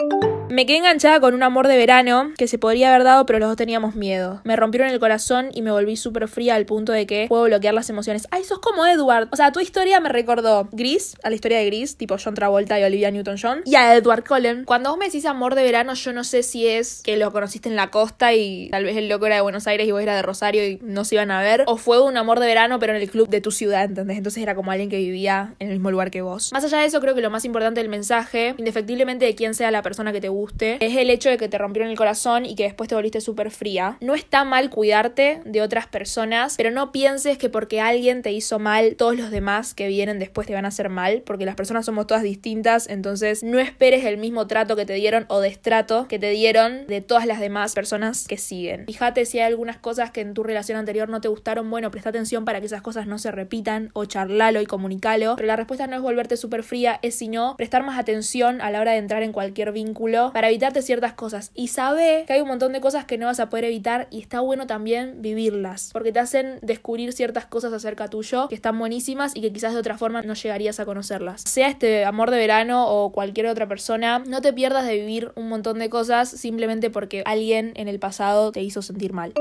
Me 0.49 0.65
quedé 0.65 0.79
enganchada 0.79 1.19
con 1.19 1.35
un 1.35 1.43
amor 1.43 1.67
de 1.67 1.77
verano 1.77 2.31
que 2.39 2.47
se 2.47 2.57
podría 2.57 2.89
haber 2.91 3.03
dado, 3.03 3.27
pero 3.27 3.41
los 3.41 3.49
dos 3.49 3.57
teníamos 3.57 3.97
miedo. 3.97 4.41
Me 4.45 4.55
rompieron 4.55 4.89
el 4.89 5.01
corazón 5.01 5.49
y 5.53 5.61
me 5.61 5.73
volví 5.73 5.97
súper 5.97 6.29
fría 6.29 6.55
al 6.55 6.67
punto 6.67 6.93
de 6.93 7.05
que 7.05 7.27
puedo 7.29 7.45
bloquear 7.45 7.75
las 7.75 7.91
emociones. 7.91 8.29
Ay, 8.31 8.45
sos 8.45 8.61
como 8.61 8.87
Edward. 8.87 9.29
O 9.33 9.37
sea, 9.37 9.51
tu 9.51 9.59
historia 9.59 9.99
me 9.99 10.09
recordó 10.09 10.69
Gris, 10.71 11.17
a 11.25 11.31
la 11.31 11.35
historia 11.35 11.59
de 11.59 11.67
Gris, 11.67 11.97
tipo 11.97 12.17
John 12.23 12.35
Travolta 12.35 12.79
y 12.79 12.85
Olivia 12.85 13.11
Newton-John, 13.11 13.63
y 13.65 13.75
a 13.75 13.97
Edward 13.97 14.25
Cullen. 14.25 14.65
Cuando 14.65 14.91
vos 14.91 14.99
me 14.99 15.07
decís 15.07 15.27
amor 15.27 15.57
de 15.57 15.65
verano, 15.65 15.95
yo 15.95 16.13
no 16.13 16.23
sé 16.23 16.45
si 16.45 16.69
es 16.69 17.03
que 17.03 17.17
lo 17.17 17.33
conociste 17.33 17.69
en 17.69 17.75
la 17.75 17.91
costa 17.91 18.33
y 18.33 18.69
tal 18.71 18.85
vez 18.85 18.97
el 18.97 19.09
loco 19.09 19.27
era 19.27 19.35
de 19.35 19.41
Buenos 19.43 19.67
Aires 19.67 19.89
y 19.89 19.91
vos 19.91 20.01
era 20.01 20.15
de 20.15 20.23
Rosario 20.23 20.65
y 20.65 20.79
no 20.81 21.05
se 21.05 21.17
iban 21.17 21.33
a 21.33 21.41
ver, 21.41 21.65
o 21.67 21.77
fue 21.77 22.01
un 22.01 22.17
amor 22.17 22.39
de 22.39 22.47
verano, 22.47 22.79
pero 22.79 22.95
en 22.95 23.03
el 23.03 23.11
club 23.11 23.29
de 23.29 23.41
tu 23.41 23.51
ciudad, 23.51 23.85
¿entendés? 23.85 24.17
Entonces 24.17 24.43
era 24.45 24.55
como 24.55 24.71
alguien 24.71 24.91
que 24.91 24.99
vivía 24.99 25.55
en 25.59 25.69
el 25.69 25.75
mismo 25.75 25.91
lugar 25.91 26.13
que 26.13 26.23
vos. 26.23 26.53
Más 26.53 26.65
allá 26.65 26.79
de 26.79 26.87
eso, 26.87 27.01
creo 27.01 27.17
que 27.17 27.21
lo 27.21 27.31
más 27.31 27.45
importante 27.45 27.81
del 27.81 27.89
mensaje, 27.89 28.55
indefectiblemente 28.59 29.25
de 29.25 29.35
quién 29.35 29.53
sea 29.55 29.73
la 29.73 29.83
persona 29.83 30.13
que 30.13 30.21
te 30.21 30.36
guste, 30.37 30.79
es 30.85 30.97
el 30.97 31.11
hecho 31.11 31.31
de 31.31 31.39
que 31.39 31.49
te 31.49 31.59
rompieron 31.59 31.91
el 31.91 31.97
corazón 31.97 32.45
y 32.45 32.55
que 32.55 32.65
después 32.65 32.89
te 32.89 32.95
volviste 32.95 33.21
súper 33.21 33.51
fría. 33.51 33.99
No 34.01 34.15
está 34.15 34.45
mal 34.45 34.71
cuidarte 34.71 35.41
de 35.45 35.63
otras 35.63 35.87
personas, 35.87 36.55
pero 36.57 36.71
no 36.71 36.93
pienses 36.93 37.39
que 37.39 37.49
porque 37.49 37.81
alguien 37.81 38.23
te 38.23 38.33
hizo 38.33 38.59
mal, 38.59 38.97
todos 38.97 39.17
los 39.17 39.31
demás 39.31 39.75
que 39.75 39.89
vienen 39.89 40.19
después 40.19 40.47
te 40.47 40.55
van 40.55 40.65
a 40.65 40.69
hacer 40.69 40.89
mal, 40.89 41.23
porque 41.25 41.45
las 41.45 41.55
personas 41.55 41.87
somos 41.87 42.07
todas 42.07 42.23
distintas, 42.23 42.89
entonces 42.89 43.43
no 43.43 43.59
esperes 43.59 44.05
el 44.05 44.19
mismo 44.19 44.47
trato 44.47 44.77
que 44.77 44.87
te 44.87 44.95
dieron 44.95 45.27
o 45.29 45.41
destrato 45.41 46.07
que 46.09 46.19
te 46.19 46.31
dieron 46.31 46.87
de 46.87 47.01
todas 47.01 47.27
las 47.27 47.41
demás 47.41 47.75
personas 47.75 48.27
que 48.29 48.37
siguen. 48.37 48.85
Fíjate 48.87 49.25
si 49.25 49.39
hay 49.39 49.47
algunas 49.47 49.79
cosas 49.79 50.11
que 50.11 50.21
en 50.21 50.35
tu 50.35 50.43
relación 50.43 50.79
anterior 50.79 51.09
no 51.09 51.21
te 51.21 51.29
gustaron, 51.29 51.71
bueno, 51.71 51.91
presta 51.91 52.11
atención 52.11 52.45
para 52.45 52.61
que 52.61 52.67
esas 52.67 52.83
cosas 52.83 53.07
no 53.07 53.19
se 53.19 53.31
repitan 53.31 53.91
o 53.93 54.05
charlalo 54.05 54.61
y 54.61 54.67
comunicalo, 54.67 55.37
pero 55.37 55.47
la 55.47 55.57
respuesta 55.57 55.87
no 55.87 55.97
es 55.97 56.03
volverte 56.03 56.37
súper 56.37 56.63
fría, 56.63 56.99
es 57.03 57.15
sino 57.15 57.57
prestar 57.57 57.85
más 57.85 57.99
atención 57.99 58.61
a 58.61 58.71
la 58.71 58.81
hora 58.81 58.93
de 58.93 58.99
entrar 58.99 59.23
en 59.23 59.33
cualquier 59.33 59.73
vínculo 59.73 60.26
para 60.33 60.49
evitarte 60.49 60.83
ciertas 60.83 61.13
cosas 61.13 61.51
y 61.55 61.69
sabe 61.69 62.25
que 62.27 62.33
hay 62.35 62.41
un 62.41 62.49
montón 62.49 62.73
de 62.73 62.81
cosas 62.81 63.05
que 63.05 63.19
no 63.19 63.27
vas 63.27 63.41
a 63.41 63.49
poder 63.49 63.67
evitar 63.67 64.09
y 64.11 64.21
está 64.21 64.41
bueno 64.41 64.67
también 64.67 65.23
vivirlas 65.23 65.91
porque 65.93 66.13
te 66.13 66.21
hacen 66.21 66.59
descubrir 66.63 67.13
ciertas 67.13 67.47
cosas 67.47 67.73
acerca 67.73 68.09
tuyo 68.09 68.49
que 68.49 68.55
están 68.55 68.79
buenísimas 68.79 69.35
y 69.35 69.41
que 69.41 69.53
quizás 69.53 69.73
de 69.73 69.81
otra 69.81 69.99
forma 69.99 70.23
no 70.23 70.35
llegarías 70.35 70.81
a 70.81 70.85
conocerlas. 70.85 71.43
Sea 71.43 71.69
este 71.69 72.05
amor 72.05 72.31
de 72.31 72.39
verano 72.39 72.89
o 72.89 73.13
cualquier 73.13 73.47
otra 73.47 73.69
persona, 73.69 74.21
no 74.21 74.41
te 74.41 74.53
pierdas 74.53 74.87
de 74.87 74.97
vivir 74.97 75.33
un 75.37 75.49
montón 75.49 75.79
de 75.79 75.91
cosas 75.91 76.29
simplemente 76.29 76.91
porque 76.91 77.23
alguien 77.27 77.73
en 77.77 77.89
el 77.89 77.99
pasado 77.99 78.53
te 78.53 78.63
hizo 78.63 78.83
sentir 78.83 79.13
mal. 79.13 79.33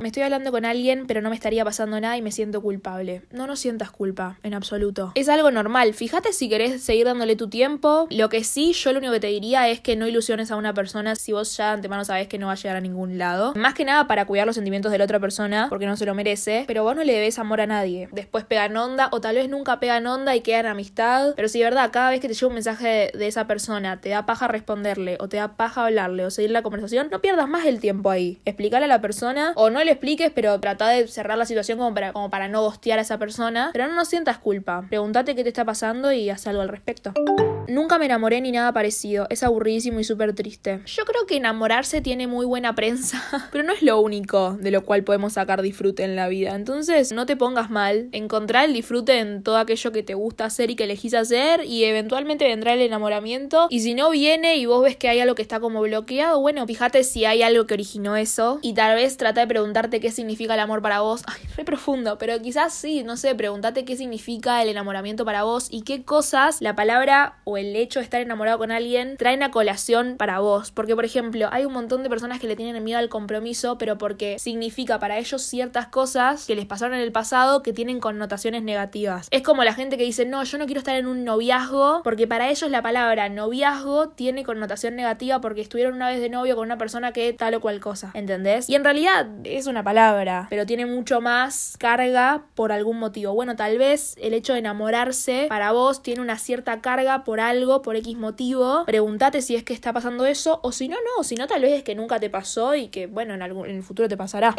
Me 0.00 0.08
estoy 0.08 0.22
hablando 0.22 0.50
con 0.50 0.64
alguien, 0.64 1.06
pero 1.06 1.20
no 1.20 1.28
me 1.28 1.34
estaría 1.34 1.62
pasando 1.62 2.00
nada 2.00 2.16
y 2.16 2.22
me 2.22 2.32
siento 2.32 2.62
culpable. 2.62 3.20
No, 3.32 3.46
no 3.46 3.54
sientas 3.54 3.90
culpa, 3.90 4.38
en 4.42 4.54
absoluto. 4.54 5.12
Es 5.14 5.28
algo 5.28 5.50
normal. 5.50 5.92
Fíjate 5.92 6.32
si 6.32 6.48
querés 6.48 6.82
seguir 6.82 7.04
dándole 7.04 7.36
tu 7.36 7.50
tiempo. 7.50 8.06
Lo 8.10 8.30
que 8.30 8.42
sí, 8.42 8.72
yo 8.72 8.92
lo 8.92 8.98
único 8.98 9.12
que 9.12 9.20
te 9.20 9.26
diría 9.26 9.68
es 9.68 9.80
que 9.80 9.96
no 9.96 10.08
ilusiones 10.08 10.50
a 10.50 10.56
una 10.56 10.72
persona 10.72 11.16
si 11.16 11.32
vos 11.32 11.54
ya 11.54 11.66
de 11.66 11.72
antemano 11.72 12.06
sabes 12.06 12.28
que 12.28 12.38
no 12.38 12.46
va 12.46 12.52
a 12.52 12.56
llegar 12.56 12.76
a 12.76 12.80
ningún 12.80 13.18
lado. 13.18 13.52
Más 13.56 13.74
que 13.74 13.84
nada 13.84 14.06
para 14.06 14.24
cuidar 14.24 14.46
los 14.46 14.56
sentimientos 14.56 14.90
de 14.90 14.96
la 14.96 15.04
otra 15.04 15.20
persona, 15.20 15.66
porque 15.68 15.84
no 15.84 15.98
se 15.98 16.06
lo 16.06 16.14
merece. 16.14 16.64
Pero 16.66 16.82
vos 16.82 16.96
no 16.96 17.04
le 17.04 17.12
debes 17.12 17.38
amor 17.38 17.60
a 17.60 17.66
nadie. 17.66 18.08
Después 18.10 18.46
pegan 18.46 18.74
onda, 18.78 19.10
o 19.12 19.20
tal 19.20 19.34
vez 19.34 19.50
nunca 19.50 19.80
pegan 19.80 20.06
onda 20.06 20.34
y 20.34 20.40
quedan 20.40 20.64
amistad. 20.64 21.34
Pero 21.36 21.48
si 21.48 21.58
de 21.58 21.64
verdad, 21.64 21.90
cada 21.92 22.08
vez 22.08 22.20
que 22.20 22.28
te 22.28 22.32
llega 22.32 22.46
un 22.46 22.54
mensaje 22.54 23.12
de, 23.12 23.26
esa 23.26 23.46
persona, 23.46 24.00
te 24.00 24.08
da 24.08 24.24
paja 24.24 24.48
responderle, 24.48 25.18
o 25.20 25.28
te 25.28 25.36
da 25.36 25.58
paja 25.58 25.84
hablarle, 25.84 26.24
o 26.24 26.30
seguir 26.30 26.52
la 26.52 26.62
conversación, 26.62 27.08
no 27.10 27.20
pierdas 27.20 27.48
más 27.50 27.66
el 27.66 27.80
tiempo 27.80 28.08
ahí. 28.08 28.40
Explicarle 28.46 28.86
a 28.86 28.88
la 28.88 29.02
persona, 29.02 29.52
o 29.56 29.68
no 29.68 29.84
le 29.84 29.89
expliques, 29.90 30.30
pero 30.34 30.58
trata 30.60 30.88
de 30.88 31.06
cerrar 31.08 31.38
la 31.38 31.46
situación 31.46 31.78
como 31.78 31.94
para, 31.94 32.12
como 32.12 32.30
para 32.30 32.48
no 32.48 32.62
gostear 32.62 32.98
a 32.98 33.02
esa 33.02 33.18
persona. 33.18 33.70
Pero 33.72 33.88
no, 33.88 33.94
no 33.94 34.04
sientas 34.04 34.38
culpa. 34.38 34.86
Pregúntate 34.88 35.34
qué 35.34 35.42
te 35.42 35.48
está 35.48 35.64
pasando 35.64 36.12
y 36.12 36.30
haz 36.30 36.46
algo 36.46 36.62
al 36.62 36.68
respecto. 36.68 37.12
Nunca 37.68 37.98
me 37.98 38.06
enamoré 38.06 38.40
ni 38.40 38.50
nada 38.50 38.72
parecido. 38.72 39.26
Es 39.30 39.44
aburridísimo 39.44 40.00
y 40.00 40.04
súper 40.04 40.34
triste. 40.34 40.80
Yo 40.86 41.04
creo 41.04 41.26
que 41.26 41.36
enamorarse 41.36 42.00
tiene 42.00 42.26
muy 42.26 42.44
buena 42.44 42.74
prensa, 42.74 43.22
pero 43.52 43.62
no 43.62 43.72
es 43.72 43.82
lo 43.82 44.00
único 44.00 44.56
de 44.60 44.72
lo 44.72 44.84
cual 44.84 45.04
podemos 45.04 45.34
sacar 45.34 45.62
disfrute 45.62 46.02
en 46.02 46.16
la 46.16 46.26
vida. 46.26 46.56
Entonces, 46.56 47.12
no 47.12 47.26
te 47.26 47.36
pongas 47.36 47.70
mal. 47.70 48.08
Encontrar 48.10 48.64
el 48.64 48.72
disfrute 48.72 49.18
en 49.20 49.44
todo 49.44 49.56
aquello 49.56 49.92
que 49.92 50.02
te 50.02 50.14
gusta 50.14 50.46
hacer 50.46 50.70
y 50.70 50.76
que 50.76 50.84
elegís 50.84 51.14
hacer 51.14 51.64
y 51.64 51.84
eventualmente 51.84 52.44
vendrá 52.44 52.74
el 52.74 52.80
enamoramiento. 52.80 53.68
Y 53.70 53.80
si 53.80 53.94
no 53.94 54.10
viene 54.10 54.56
y 54.56 54.66
vos 54.66 54.82
ves 54.82 54.96
que 54.96 55.08
hay 55.08 55.20
algo 55.20 55.36
que 55.36 55.42
está 55.42 55.60
como 55.60 55.80
bloqueado, 55.80 56.40
bueno, 56.40 56.66
fíjate 56.66 57.04
si 57.04 57.24
hay 57.24 57.42
algo 57.42 57.66
que 57.66 57.74
originó 57.74 58.16
eso 58.16 58.58
y 58.62 58.74
tal 58.74 58.96
vez 58.96 59.16
trata 59.16 59.42
de 59.42 59.46
qué 59.88 60.10
significa 60.10 60.52
el 60.54 60.60
amor 60.60 60.82
para 60.82 61.00
vos. 61.00 61.22
Ay, 61.26 61.40
re 61.56 61.64
profundo, 61.64 62.18
pero 62.18 62.40
quizás 62.42 62.74
sí, 62.74 63.02
no 63.02 63.16
sé, 63.16 63.34
pregúntate 63.34 63.86
qué 63.86 63.96
significa 63.96 64.62
el 64.62 64.68
enamoramiento 64.68 65.24
para 65.24 65.44
vos 65.44 65.68
y 65.70 65.82
qué 65.82 66.04
cosas 66.04 66.60
la 66.60 66.76
palabra 66.76 67.38
o 67.44 67.56
el 67.56 67.74
hecho 67.76 68.00
de 68.00 68.04
estar 68.04 68.20
enamorado 68.20 68.58
con 68.58 68.70
alguien 68.70 69.16
traen 69.16 69.42
a 69.42 69.50
colación 69.50 70.16
para 70.18 70.40
vos. 70.40 70.70
Porque, 70.70 70.94
por 70.94 71.04
ejemplo, 71.04 71.48
hay 71.50 71.64
un 71.64 71.72
montón 71.72 72.02
de 72.02 72.10
personas 72.10 72.40
que 72.40 72.46
le 72.46 72.56
tienen 72.56 72.82
miedo 72.84 72.98
al 72.98 73.08
compromiso, 73.08 73.78
pero 73.78 73.96
porque 73.96 74.38
significa 74.38 74.98
para 74.98 75.18
ellos 75.18 75.42
ciertas 75.42 75.86
cosas 75.86 76.46
que 76.46 76.54
les 76.54 76.66
pasaron 76.66 76.94
en 76.96 77.02
el 77.02 77.12
pasado 77.12 77.62
que 77.62 77.72
tienen 77.72 78.00
connotaciones 78.00 78.62
negativas. 78.62 79.28
Es 79.30 79.42
como 79.42 79.64
la 79.64 79.74
gente 79.74 79.96
que 79.96 80.04
dice, 80.04 80.26
no, 80.26 80.42
yo 80.44 80.58
no 80.58 80.66
quiero 80.66 80.80
estar 80.80 80.96
en 80.96 81.06
un 81.06 81.24
noviazgo, 81.24 82.02
porque 82.02 82.26
para 82.26 82.50
ellos 82.50 82.70
la 82.70 82.82
palabra 82.82 83.28
noviazgo 83.28 84.10
tiene 84.10 84.44
connotación 84.44 84.96
negativa 84.96 85.40
porque 85.40 85.60
estuvieron 85.60 85.94
una 85.94 86.08
vez 86.08 86.20
de 86.20 86.28
novio 86.28 86.56
con 86.56 86.64
una 86.64 86.78
persona 86.78 87.12
que 87.12 87.32
tal 87.32 87.54
o 87.54 87.60
cual 87.60 87.80
cosa. 87.80 88.10
¿Entendés? 88.14 88.68
Y 88.68 88.74
en 88.74 88.84
realidad 88.84 89.28
es 89.44 89.66
una 89.70 89.82
palabra, 89.82 90.46
pero 90.50 90.66
tiene 90.66 90.86
mucho 90.86 91.20
más 91.20 91.76
carga 91.78 92.44
por 92.54 92.72
algún 92.72 92.98
motivo. 92.98 93.34
Bueno, 93.34 93.56
tal 93.56 93.78
vez 93.78 94.16
el 94.20 94.34
hecho 94.34 94.52
de 94.52 94.60
enamorarse 94.60 95.46
para 95.48 95.72
vos 95.72 96.02
tiene 96.02 96.20
una 96.20 96.38
cierta 96.38 96.80
carga 96.80 97.24
por 97.24 97.40
algo, 97.40 97.82
por 97.82 97.96
X 97.96 98.16
motivo. 98.16 98.84
Pregúntate 98.86 99.42
si 99.42 99.56
es 99.56 99.64
que 99.64 99.72
está 99.72 99.92
pasando 99.92 100.26
eso, 100.26 100.60
o 100.62 100.72
si 100.72 100.88
no, 100.88 100.96
no, 101.16 101.24
si 101.24 101.36
no, 101.36 101.46
tal 101.46 101.62
vez 101.62 101.72
es 101.72 101.82
que 101.82 101.94
nunca 101.94 102.20
te 102.20 102.30
pasó 102.30 102.74
y 102.74 102.88
que, 102.88 103.06
bueno, 103.06 103.34
en, 103.34 103.42
algún, 103.42 103.68
en 103.68 103.76
el 103.76 103.82
futuro 103.82 104.08
te 104.08 104.16
pasará. 104.16 104.54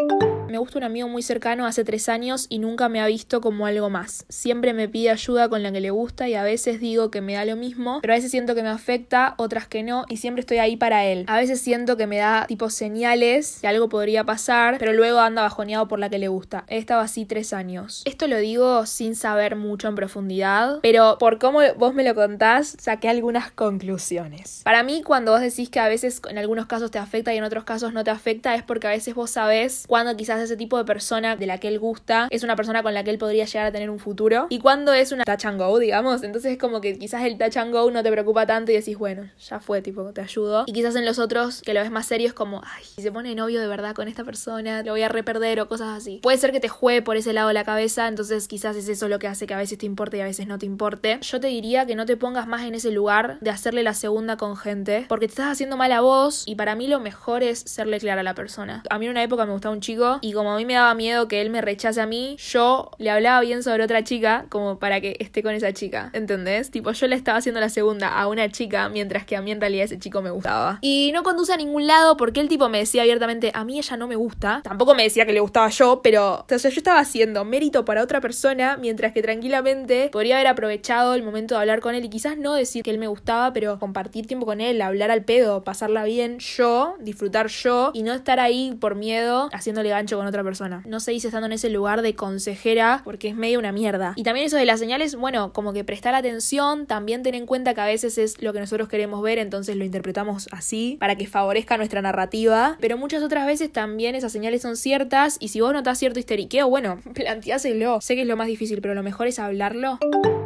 Me 0.52 0.58
gusta 0.58 0.80
un 0.80 0.84
amigo 0.84 1.08
muy 1.08 1.24
cercano 1.24 1.66
hace 1.66 1.86
tres 1.86 2.10
años 2.10 2.48
y 2.50 2.60
nunca 2.60 2.90
me 2.90 3.00
ha 3.00 3.08
visto 3.08 3.40
como 3.40 3.68
algo 3.68 3.90
más. 3.90 4.26
Siempre 4.28 4.74
me 4.74 4.90
pide 4.90 5.10
ayuda 5.10 5.48
con 5.48 5.64
la 5.64 5.72
que 5.72 5.80
le 5.80 5.92
gusta 5.92 6.28
y 6.28 6.34
a 6.34 6.44
veces 6.44 6.82
digo 6.82 7.10
que 7.10 7.22
me 7.22 7.36
da 7.36 7.46
lo 7.46 7.56
mismo, 7.56 8.00
pero 8.02 8.12
a 8.12 8.18
veces 8.18 8.32
siento 8.32 8.54
que 8.54 8.62
me 8.62 8.68
afecta, 8.68 9.34
otras 9.38 9.70
que 9.70 9.82
no, 9.82 10.04
y 10.10 10.18
siempre 10.18 10.42
estoy 10.42 10.58
ahí 10.58 10.76
para 10.76 11.06
él. 11.06 11.24
A 11.30 11.38
veces 11.38 11.62
siento 11.62 11.96
que 11.96 12.06
me 12.06 12.18
da 12.18 12.48
tipo 12.48 12.70
señales 12.70 13.60
que 13.62 13.68
algo 13.70 13.88
podría 13.88 14.26
pasar, 14.26 14.76
pero 14.78 14.92
luego 14.92 15.20
anda 15.20 15.42
bajoneado 15.42 15.88
por 15.88 16.00
la 16.00 16.10
que 16.10 16.20
le 16.20 16.28
gusta. 16.28 16.66
He 16.68 16.80
estado 16.80 17.00
así 17.00 17.26
tres 17.26 17.54
años. 17.54 18.02
Esto 18.04 18.28
lo 18.28 18.38
digo 18.38 18.86
sin 18.86 19.16
saber 19.16 19.56
mucho 19.56 19.88
en 19.88 19.96
profundidad, 19.96 20.80
pero 20.82 21.18
por 21.18 21.40
cómo 21.40 21.62
vos 21.78 21.94
me 21.94 22.04
lo 22.04 22.14
contás, 22.14 22.76
saqué 22.78 23.08
algunas 23.08 23.52
conclusiones. 23.52 24.60
Para 24.66 24.84
mí, 24.84 25.02
cuando 25.02 25.32
vos 25.32 25.40
decís 25.40 25.70
que 25.70 25.80
a 25.80 25.88
veces 25.88 26.22
en 26.30 26.38
algunos 26.38 26.66
casos 26.66 26.92
te 26.92 27.00
afecta 27.00 27.34
y 27.34 27.38
en 27.38 27.46
otros 27.46 27.64
casos 27.64 27.94
no 27.94 28.04
te 28.04 28.12
afecta, 28.12 28.54
es 28.54 28.64
porque 28.64 28.88
a 28.88 28.90
veces 28.90 29.16
vos 29.16 29.32
sabés 29.32 29.86
cuando 29.88 30.18
quizás 30.18 30.41
ese 30.44 30.58
tipo 30.58 30.78
de 30.78 30.86
persona 30.86 31.36
de 31.36 31.46
la 31.46 31.60
que 31.60 31.68
él 31.68 31.80
gusta 31.80 32.28
es 32.30 32.44
una 32.44 32.56
persona 32.56 32.84
con 32.84 32.94
la 32.94 33.04
que 33.04 33.12
él 33.12 33.18
podría 33.18 33.46
llegar 33.46 33.68
a 33.68 33.72
tener 33.72 33.90
un 33.90 34.00
futuro 34.00 34.48
y 34.50 34.60
cuando 34.60 34.94
es 34.94 35.12
una 35.12 35.24
touch 35.24 35.46
and 35.46 35.60
go, 35.60 35.80
digamos. 35.80 36.24
Entonces 36.24 36.54
es 36.54 36.58
como 36.58 36.82
que 36.82 36.98
quizás 36.98 37.24
el 37.24 37.38
touch 37.38 37.58
and 37.58 37.74
go 37.74 37.90
no 37.92 38.04
te 38.04 38.12
preocupa 38.12 38.46
tanto 38.46 38.72
y 38.72 38.76
decís, 38.76 38.98
bueno, 38.98 39.30
ya 39.50 39.60
fue, 39.60 39.82
tipo, 39.82 40.12
te 40.14 40.22
ayudo. 40.22 40.64
Y 40.68 40.74
quizás 40.74 40.96
en 40.96 41.06
los 41.06 41.20
otros, 41.20 41.62
que 41.62 41.74
lo 41.74 41.82
ves 41.82 41.92
más 41.92 42.06
serio, 42.06 42.28
es 42.28 42.34
como, 42.34 42.62
ay, 42.64 42.84
si 42.84 43.02
se 43.02 43.12
pone 43.12 43.36
novio 43.36 43.60
de 43.60 43.68
verdad 43.68 43.96
con 43.96 44.08
esta 44.08 44.24
persona, 44.24 44.84
lo 44.84 44.92
voy 44.92 45.04
a 45.04 45.10
reperder 45.10 45.60
o 45.60 45.68
cosas 45.68 45.90
así. 45.98 46.20
Puede 46.22 46.38
ser 46.38 46.52
que 46.52 46.60
te 46.60 46.70
juegue 46.70 47.02
por 47.02 47.18
ese 47.18 47.34
lado 47.34 47.48
de 47.50 47.54
la 47.54 47.64
cabeza, 47.64 48.08
entonces 48.08 48.48
quizás 48.48 48.76
es 48.76 48.88
eso 48.88 49.08
lo 49.08 49.20
que 49.20 49.28
hace 49.28 49.48
que 49.48 49.54
a 49.54 49.58
veces 49.58 49.78
te 49.78 49.86
importe 49.86 50.18
y 50.18 50.22
a 50.22 50.26
veces 50.26 50.48
no 50.48 50.58
te 50.58 50.66
importe. 50.66 51.20
Yo 51.22 51.40
te 51.40 51.48
diría 51.48 51.86
que 51.86 51.96
no 51.96 52.06
te 52.06 52.18
pongas 52.18 52.48
más 52.48 52.64
en 52.64 52.76
ese 52.76 52.92
lugar 52.92 53.38
de 53.42 53.50
hacerle 53.50 53.84
la 53.84 53.94
segunda 53.94 54.38
con 54.38 54.58
gente, 54.58 55.06
porque 55.08 55.28
te 55.28 55.32
estás 55.32 55.52
haciendo 55.52 55.78
mal 55.78 55.92
a 55.92 56.02
vos 56.02 56.44
y 56.46 56.56
para 56.56 56.76
mí 56.76 56.88
lo 56.88 57.00
mejor 57.00 57.44
es 57.44 57.60
serle 57.60 58.00
clara 58.00 58.22
a 58.22 58.24
la 58.24 58.36
persona. 58.36 58.84
A 58.90 59.00
mí 59.00 59.06
en 59.06 59.12
una 59.12 59.24
época 59.24 59.46
me 59.46 59.52
gustaba 59.52 59.74
un 59.74 59.82
chico 59.82 60.20
y 60.22 60.31
como 60.34 60.54
a 60.54 60.58
mí 60.58 60.66
me 60.66 60.74
daba 60.74 60.94
miedo 60.96 61.28
que 61.28 61.42
él 61.42 61.50
me 61.50 61.62
rechace 61.62 62.02
a 62.02 62.06
mí, 62.06 62.38
yo 62.38 62.92
le 62.98 63.10
hablaba 63.10 63.42
bien 63.42 63.64
sobre 63.64 63.84
otra 63.84 64.04
chica 64.04 64.46
como 64.50 64.80
para 64.80 65.02
que 65.02 65.16
esté 65.20 65.44
con 65.44 65.54
esa 65.54 65.74
chica, 65.74 66.10
¿entendés? 66.14 66.72
Tipo, 66.72 66.92
yo 66.92 67.08
le 67.08 67.16
estaba 67.16 67.38
haciendo 67.38 67.60
la 67.60 67.70
segunda 67.70 68.10
a 68.10 68.28
una 68.28 68.50
chica 68.50 68.90
mientras 68.90 69.26
que 69.26 69.36
a 69.36 69.42
mí 69.42 69.52
en 69.52 69.62
realidad 69.62 69.86
ese 69.86 70.00
chico 70.00 70.22
me 70.22 70.30
gustaba. 70.30 70.80
Y 70.82 71.12
no 71.14 71.24
conduce 71.24 71.54
a 71.54 71.58
ningún 71.58 71.88
lado 71.88 72.18
porque 72.18 72.40
el 72.40 72.48
tipo 72.48 72.70
me 72.70 72.80
decía 72.80 73.02
abiertamente, 73.02 73.52
a 73.54 73.64
mí 73.64 73.78
ella 73.78 73.98
no 73.98 74.08
me 74.08 74.16
gusta. 74.16 74.62
Tampoco 74.64 74.96
me 74.96 75.04
decía 75.04 75.26
que 75.26 75.34
le 75.34 75.40
gustaba 75.40 75.70
yo, 75.70 76.02
pero 76.04 76.46
o 76.50 76.60
sea, 76.60 76.72
yo 76.72 76.78
estaba 76.78 77.00
haciendo 77.00 77.46
mérito 77.46 77.86
para 77.86 78.04
otra 78.04 78.22
persona 78.22 78.78
mientras 78.78 79.14
que 79.14 79.22
tranquilamente 79.22 80.10
podría 80.12 80.36
haber 80.36 80.48
aprovechado 80.48 81.16
el 81.16 81.24
momento 81.24 81.56
de 81.56 81.62
hablar 81.62 81.80
con 81.80 81.96
él 81.96 82.06
y 82.06 82.10
quizás 82.10 82.38
no 82.38 82.54
decir 82.54 82.84
que 82.84 82.92
él 82.92 82.98
me 82.98 83.08
gustaba, 83.08 83.54
pero 83.54 83.80
compartir 83.80 84.28
tiempo 84.28 84.46
con 84.46 84.62
él, 84.62 84.82
hablar 84.82 85.12
al 85.12 85.24
pedo, 85.24 85.64
pasarla 85.64 86.04
bien 86.04 86.40
yo, 86.40 86.96
disfrutar 87.00 87.48
yo 87.48 87.92
y 87.94 88.04
no 88.04 88.14
estar 88.14 88.40
ahí 88.40 88.76
por 88.80 88.96
miedo 88.96 89.50
haciéndole 89.54 89.90
gancho 89.90 90.18
con 90.22 90.28
otra 90.28 90.44
persona. 90.44 90.84
No 90.86 91.00
se 91.00 91.12
dice 91.12 91.30
estando 91.30 91.48
en 91.48 91.54
ese 91.54 91.72
lugar 91.72 92.04
de 92.04 92.14
consejera 92.14 93.02
porque 93.04 93.30
es 93.30 93.36
medio 93.36 93.58
una 93.58 93.72
mierda. 93.72 94.14
Y 94.16 94.22
también 94.22 94.46
eso 94.46 94.56
de 94.56 94.66
las 94.66 94.80
señales, 94.80 95.16
bueno, 95.16 95.52
como 95.52 95.74
que 95.74 95.84
prestar 95.84 96.14
atención, 96.14 96.86
también 96.86 97.24
ten 97.24 97.34
en 97.34 97.48
cuenta 97.48 97.74
que 97.74 97.82
a 97.82 97.86
veces 97.86 98.20
es 98.20 98.40
lo 98.40 98.54
que 98.54 98.60
nosotros 98.60 98.88
queremos 98.88 99.24
ver, 99.24 99.40
entonces 99.40 99.76
lo 99.76 99.84
interpretamos 99.84 100.48
así 100.52 100.98
para 101.00 101.16
que 101.16 101.26
favorezca 101.26 101.76
nuestra 101.78 102.04
narrativa, 102.04 102.78
pero 102.80 102.98
muchas 102.98 103.24
otras 103.24 103.48
veces 103.48 103.72
también 103.72 104.14
esas 104.14 104.32
señales 104.32 104.62
son 104.62 104.78
ciertas 104.78 105.38
y 105.40 105.48
si 105.48 105.60
vos 105.60 105.74
notás 105.74 105.98
cierto 105.98 106.20
histeriqueo, 106.20 106.70
bueno, 106.70 107.00
planteáselo. 107.16 108.00
Sé 108.00 108.14
que 108.14 108.22
es 108.22 108.28
lo 108.28 108.38
más 108.38 108.46
difícil, 108.46 108.80
pero 108.80 108.94
lo 108.94 109.02
mejor 109.02 109.26
es 109.26 109.40
hablarlo. 109.40 109.98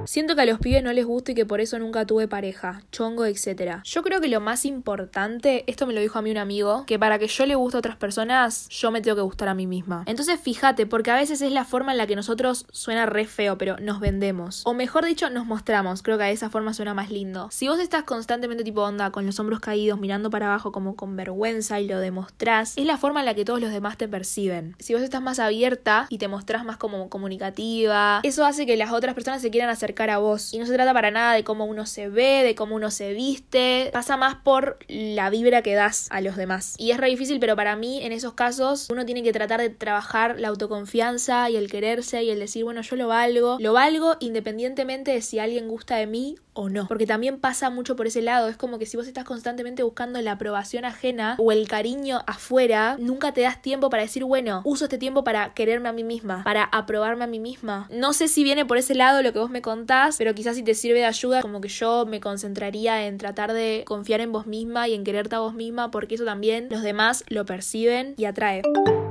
Siento 0.05 0.36
que 0.36 0.44
a 0.44 0.46
los 0.46 0.60
pibes 0.60 0.84
no 0.84 0.94
les 0.94 1.05
gusta 1.05 1.32
y 1.32 1.36
que 1.36 1.46
por 1.46 1.60
eso 1.60 1.79
nunca 1.79 2.05
tuve 2.05 2.27
pareja, 2.27 2.84
chongo, 2.91 3.25
etc. 3.25 3.79
Yo 3.84 4.03
creo 4.03 4.22
que 4.22 4.27
lo 4.29 4.39
más 4.39 4.63
importante, 4.63 5.63
esto 5.67 5.86
me 5.86 5.94
lo 5.94 6.00
dijo 6.00 6.20
a 6.20 6.22
mí 6.22 6.32
un 6.32 6.38
amigo, 6.38 6.86
que 6.86 6.98
para 6.98 7.20
que 7.20 7.27
yo 7.27 7.46
le 7.46 7.55
guste 7.55 7.77
a 7.77 7.79
otras 7.79 7.98
personas, 7.98 8.70
yo 8.70 8.91
me 8.91 9.01
tengo 9.01 9.15
que 9.15 9.24
gustar 9.24 9.50
a 9.50 9.55
mí 9.55 9.64
misma. 9.67 10.03
Entonces 10.05 10.39
fíjate, 10.39 10.86
porque 10.86 11.12
a 11.12 11.15
veces 11.15 11.41
es 11.41 11.51
la 11.51 11.65
forma 11.65 11.91
en 11.91 11.98
la 11.98 12.07
que 12.07 12.15
nosotros 12.15 12.65
suena 12.72 13.05
re 13.05 13.25
feo, 13.25 13.57
pero 13.57 13.77
nos 13.77 14.00
vendemos. 14.00 14.62
O 14.65 14.74
mejor 14.74 15.05
dicho, 15.05 15.29
nos 15.29 15.45
mostramos. 15.45 16.01
Creo 16.01 16.17
que 16.17 16.25
de 16.25 16.31
esa 16.31 16.50
forma 16.50 16.74
suena 16.74 16.93
más 16.93 17.10
lindo. 17.10 17.50
Si 17.51 17.67
vos 17.67 17.79
estás 17.79 18.03
constantemente 18.03 18.63
tipo 18.63 18.81
onda, 18.81 19.12
con 19.12 19.25
los 19.25 19.39
hombros 19.39 19.60
caídos, 19.60 20.00
mirando 20.00 20.29
para 20.29 20.48
abajo 20.48 20.72
como 20.72 20.95
con 20.95 21.15
vergüenza 21.15 21.79
y 21.79 21.88
lo 21.88 22.00
demostrás, 22.00 22.77
es 22.77 22.86
la 22.86 22.98
forma 22.98 23.22
en 23.22 23.25
la 23.25 23.34
que 23.34 23.45
todos 23.45 23.62
los 23.62 23.72
demás 23.72 23.98
te 23.98 24.07
perciben. 24.07 24.75
Si 24.79 24.93
vos 24.93 25.01
estás 25.01 25.22
más 25.22 25.39
abierta 25.39 26.07
y 26.10 26.17
te 26.17 26.27
mostrás 26.27 26.65
más 26.65 26.77
como 26.77 27.10
comunicativa, 27.10 28.19
eso 28.24 28.45
hace 28.45 28.65
que 28.65 28.77
las 28.77 28.91
otras 28.91 29.13
personas 29.15 29.41
se 29.41 29.51
quieran 29.51 29.69
acercar 29.69 30.10
a 30.10 30.17
vos. 30.17 30.53
Y 30.53 30.60
no 30.60 30.65
se 30.65 30.74
trata 30.74 30.93
para 30.93 31.12
nada 31.12 31.34
de 31.34 31.43
cómo 31.43 31.65
uno 31.65 31.86
se 31.86 32.10
ve, 32.10 32.43
de 32.43 32.55
cómo 32.55 32.75
uno 32.75 32.91
se 32.91 33.13
viste. 33.13 33.89
Pasa 33.93 34.17
más 34.17 34.36
por 34.36 34.77
la 34.88 35.29
vibra 35.29 35.62
que 35.62 35.74
das 35.74 36.07
a 36.12 36.22
los 36.22 36.36
demás. 36.36 36.75
Y 36.77 36.91
es 36.91 36.98
re 36.98 37.10
difícil, 37.10 37.39
pero 37.39 37.55
para 37.55 37.75
mí 37.75 38.01
en 38.03 38.12
esos 38.12 38.34
casos 38.34 38.88
uno 38.89 39.05
tiene 39.05 39.24
que 39.24 39.34
de 39.62 39.69
trabajar 39.69 40.39
la 40.39 40.50
autoconfianza 40.50 41.50
y 41.50 41.55
el 41.55 41.69
quererse 41.69 42.24
y 42.24 42.29
el 42.29 42.39
decir, 42.39 42.63
bueno, 42.63 42.81
yo 42.81 42.95
lo 42.95 43.07
valgo. 43.07 43.57
Lo 43.59 43.74
valgo 43.74 44.15
independientemente 44.19 45.12
de 45.12 45.21
si 45.21 45.39
alguien 45.39 45.67
gusta 45.67 45.97
de 45.97 46.07
mí 46.07 46.35
o 46.55 46.69
no. 46.69 46.88
Porque 46.88 47.05
también 47.05 47.39
pasa 47.39 47.69
mucho 47.69 47.95
por 47.95 48.07
ese 48.07 48.21
lado. 48.21 48.47
Es 48.47 48.57
como 48.57 48.79
que 48.79 48.85
si 48.85 48.97
vos 48.97 49.07
estás 49.07 49.25
constantemente 49.25 49.83
buscando 49.83 50.21
la 50.21 50.33
aprobación 50.33 50.85
ajena 50.85 51.35
o 51.38 51.51
el 51.51 51.67
cariño 51.67 52.21
afuera, 52.25 52.95
nunca 52.97 53.33
te 53.33 53.41
das 53.41 53.62
tiempo 53.62 53.89
para 53.89 54.03
decir, 54.03 54.24
bueno, 54.24 54.62
uso 54.63 54.85
este 54.85 54.97
tiempo 54.97 55.24
para 55.24 55.53
quererme 55.53 55.89
a 55.89 55.93
mí 55.93 56.03
misma, 56.03 56.43
para 56.43 56.63
aprobarme 56.63 57.25
a 57.25 57.27
mí 57.27 57.39
misma. 57.39 57.88
No 57.91 58.13
sé 58.13 58.27
si 58.27 58.43
viene 58.43 58.65
por 58.65 58.77
ese 58.77 58.95
lado 58.95 59.21
lo 59.21 59.33
que 59.33 59.39
vos 59.39 59.50
me 59.50 59.62
contás, 59.62 60.17
pero 60.17 60.33
quizás 60.33 60.55
si 60.55 60.63
te 60.63 60.74
sirve 60.74 61.00
de 61.00 61.05
ayuda, 61.05 61.41
como 61.41 61.62
que 61.62 61.67
yo 61.67 62.05
me 62.05 62.19
concentraría 62.19 63.05
en 63.05 63.17
tratar 63.17 63.53
de 63.53 63.83
confiar 63.85 64.21
en 64.21 64.31
vos 64.31 64.47
misma 64.47 64.88
y 64.88 64.93
en 64.93 65.03
quererte 65.03 65.35
a 65.35 65.39
vos 65.39 65.53
misma, 65.53 65.91
porque 65.91 66.15
eso 66.15 66.25
también 66.25 66.67
los 66.71 66.81
demás 66.81 67.24
lo 67.27 67.45
perciben 67.45 68.15
y 68.17 68.25
atrae. 68.25 68.62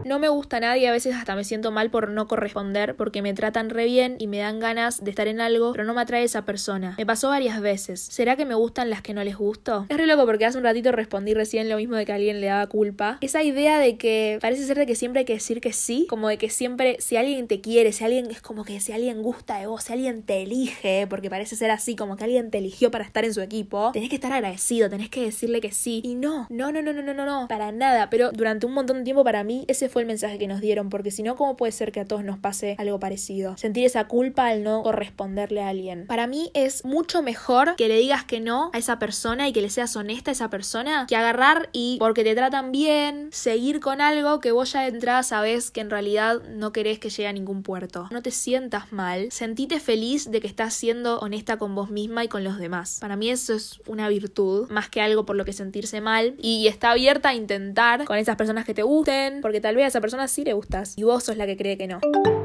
No 0.04 0.18
me 0.18 0.23
gusta 0.28 0.58
a 0.58 0.60
nadie, 0.60 0.88
a 0.88 0.92
veces 0.92 1.14
hasta 1.14 1.34
me 1.36 1.44
siento 1.44 1.70
mal 1.70 1.90
por 1.90 2.08
no 2.08 2.26
corresponder, 2.28 2.96
porque 2.96 3.22
me 3.22 3.34
tratan 3.34 3.70
re 3.70 3.84
bien 3.86 4.16
y 4.18 4.26
me 4.26 4.38
dan 4.38 4.60
ganas 4.60 5.02
de 5.02 5.10
estar 5.10 5.28
en 5.28 5.40
algo, 5.40 5.72
pero 5.72 5.84
no 5.84 5.94
me 5.94 6.00
atrae 6.00 6.24
esa 6.24 6.44
persona. 6.44 6.94
Me 6.98 7.06
pasó 7.06 7.28
varias 7.28 7.60
veces. 7.60 8.00
¿Será 8.00 8.36
que 8.36 8.44
me 8.44 8.54
gustan 8.54 8.90
las 8.90 9.02
que 9.02 9.14
no 9.14 9.24
les 9.24 9.36
gusto? 9.36 9.86
Es 9.88 9.96
re 9.96 10.06
loco 10.06 10.26
porque 10.26 10.46
hace 10.46 10.58
un 10.58 10.64
ratito 10.64 10.92
respondí 10.92 11.34
recién 11.34 11.68
lo 11.68 11.76
mismo 11.76 11.96
de 11.96 12.04
que 12.04 12.12
alguien 12.12 12.40
le 12.40 12.46
daba 12.46 12.66
culpa. 12.66 13.18
Esa 13.20 13.42
idea 13.42 13.78
de 13.78 13.96
que 13.96 14.38
parece 14.40 14.64
ser 14.66 14.78
de 14.78 14.86
que 14.86 14.94
siempre 14.94 15.20
hay 15.20 15.24
que 15.24 15.34
decir 15.34 15.60
que 15.60 15.72
sí, 15.72 16.06
como 16.08 16.28
de 16.28 16.38
que 16.38 16.50
siempre, 16.50 16.96
si 17.00 17.16
alguien 17.16 17.46
te 17.48 17.60
quiere, 17.60 17.92
si 17.92 18.04
alguien 18.04 18.30
es 18.30 18.40
como 18.40 18.64
que 18.64 18.80
si 18.80 18.92
alguien 18.92 19.22
gusta 19.22 19.58
de 19.58 19.66
vos, 19.66 19.84
si 19.84 19.92
alguien 19.92 20.22
te 20.22 20.42
elige, 20.42 21.06
porque 21.08 21.30
parece 21.30 21.56
ser 21.56 21.70
así, 21.70 21.96
como 21.96 22.16
que 22.16 22.24
alguien 22.24 22.50
te 22.50 22.58
eligió 22.58 22.90
para 22.90 23.04
estar 23.04 23.24
en 23.24 23.34
su 23.34 23.40
equipo, 23.40 23.90
tenés 23.92 24.08
que 24.08 24.16
estar 24.16 24.32
agradecido, 24.32 24.88
tenés 24.88 25.08
que 25.08 25.22
decirle 25.22 25.60
que 25.60 25.72
sí. 25.72 26.00
Y 26.04 26.14
no, 26.14 26.46
no, 26.50 26.72
no, 26.72 26.82
no, 26.82 26.92
no, 26.92 27.02
no, 27.02 27.14
no, 27.14 27.24
no, 27.24 27.48
para 27.48 27.72
nada. 27.72 28.10
Pero 28.10 28.30
durante 28.32 28.66
un 28.66 28.72
montón 28.72 28.98
de 28.98 29.04
tiempo 29.04 29.24
para 29.24 29.44
mí 29.44 29.64
ese 29.68 29.88
fue 29.88 30.02
el 30.02 30.06
mensaje 30.06 30.13
que 30.20 30.46
nos 30.46 30.60
dieron, 30.60 30.88
porque 30.88 31.10
si 31.10 31.22
no, 31.22 31.36
¿cómo 31.36 31.56
puede 31.56 31.72
ser 31.72 31.92
que 31.92 32.00
a 32.00 32.04
todos 32.04 32.24
nos 32.24 32.38
pase 32.38 32.76
algo 32.78 32.98
parecido? 32.98 33.56
Sentir 33.56 33.84
esa 33.84 34.06
culpa 34.06 34.46
al 34.48 34.62
no 34.62 34.82
corresponderle 34.82 35.62
a 35.62 35.68
alguien. 35.68 36.06
Para 36.06 36.26
mí 36.26 36.50
es 36.54 36.84
mucho 36.84 37.22
mejor 37.22 37.76
que 37.76 37.88
le 37.88 37.98
digas 37.98 38.24
que 38.24 38.40
no 38.40 38.70
a 38.72 38.78
esa 38.78 38.98
persona 38.98 39.48
y 39.48 39.52
que 39.52 39.60
le 39.60 39.70
seas 39.70 39.96
honesta 39.96 40.30
a 40.30 40.32
esa 40.32 40.50
persona 40.50 41.06
que 41.08 41.16
agarrar 41.16 41.68
y 41.72 41.96
porque 41.98 42.24
te 42.24 42.34
tratan 42.34 42.72
bien, 42.72 43.28
seguir 43.32 43.80
con 43.80 44.00
algo 44.00 44.40
que 44.40 44.52
vos 44.52 44.72
ya 44.72 44.82
de 44.82 44.88
entrada 44.88 45.22
sabes 45.22 45.70
que 45.70 45.80
en 45.80 45.90
realidad 45.90 46.42
no 46.48 46.72
querés 46.72 46.98
que 46.98 47.10
llegue 47.10 47.26
a 47.26 47.32
ningún 47.32 47.62
puerto. 47.62 48.08
No 48.10 48.22
te 48.22 48.30
sientas 48.30 48.92
mal, 48.92 49.30
sentite 49.30 49.80
feliz 49.80 50.30
de 50.30 50.40
que 50.40 50.46
estás 50.46 50.74
siendo 50.74 51.18
honesta 51.18 51.56
con 51.58 51.74
vos 51.74 51.90
misma 51.90 52.24
y 52.24 52.28
con 52.28 52.44
los 52.44 52.58
demás. 52.58 52.98
Para 53.00 53.16
mí 53.16 53.30
eso 53.30 53.54
es 53.54 53.80
una 53.86 54.08
virtud, 54.08 54.68
más 54.70 54.88
que 54.88 55.00
algo 55.00 55.26
por 55.26 55.36
lo 55.36 55.44
que 55.44 55.52
sentirse 55.52 56.00
mal 56.00 56.34
y 56.40 56.66
está 56.66 56.90
abierta 56.90 57.30
a 57.30 57.34
intentar 57.34 58.04
con 58.04 58.16
esas 58.16 58.36
personas 58.36 58.64
que 58.64 58.74
te 58.74 58.82
gusten, 58.82 59.40
porque 59.40 59.60
tal 59.60 59.76
vez 59.76 59.88
esa 59.88 60.00
persona 60.04 60.28
sí 60.28 60.44
le 60.44 60.52
gustas 60.52 60.92
y 60.98 61.02
vos 61.02 61.24
sos 61.24 61.38
la 61.38 61.46
que 61.46 61.56
cree 61.56 61.78
que 61.78 61.86
no. 61.86 61.98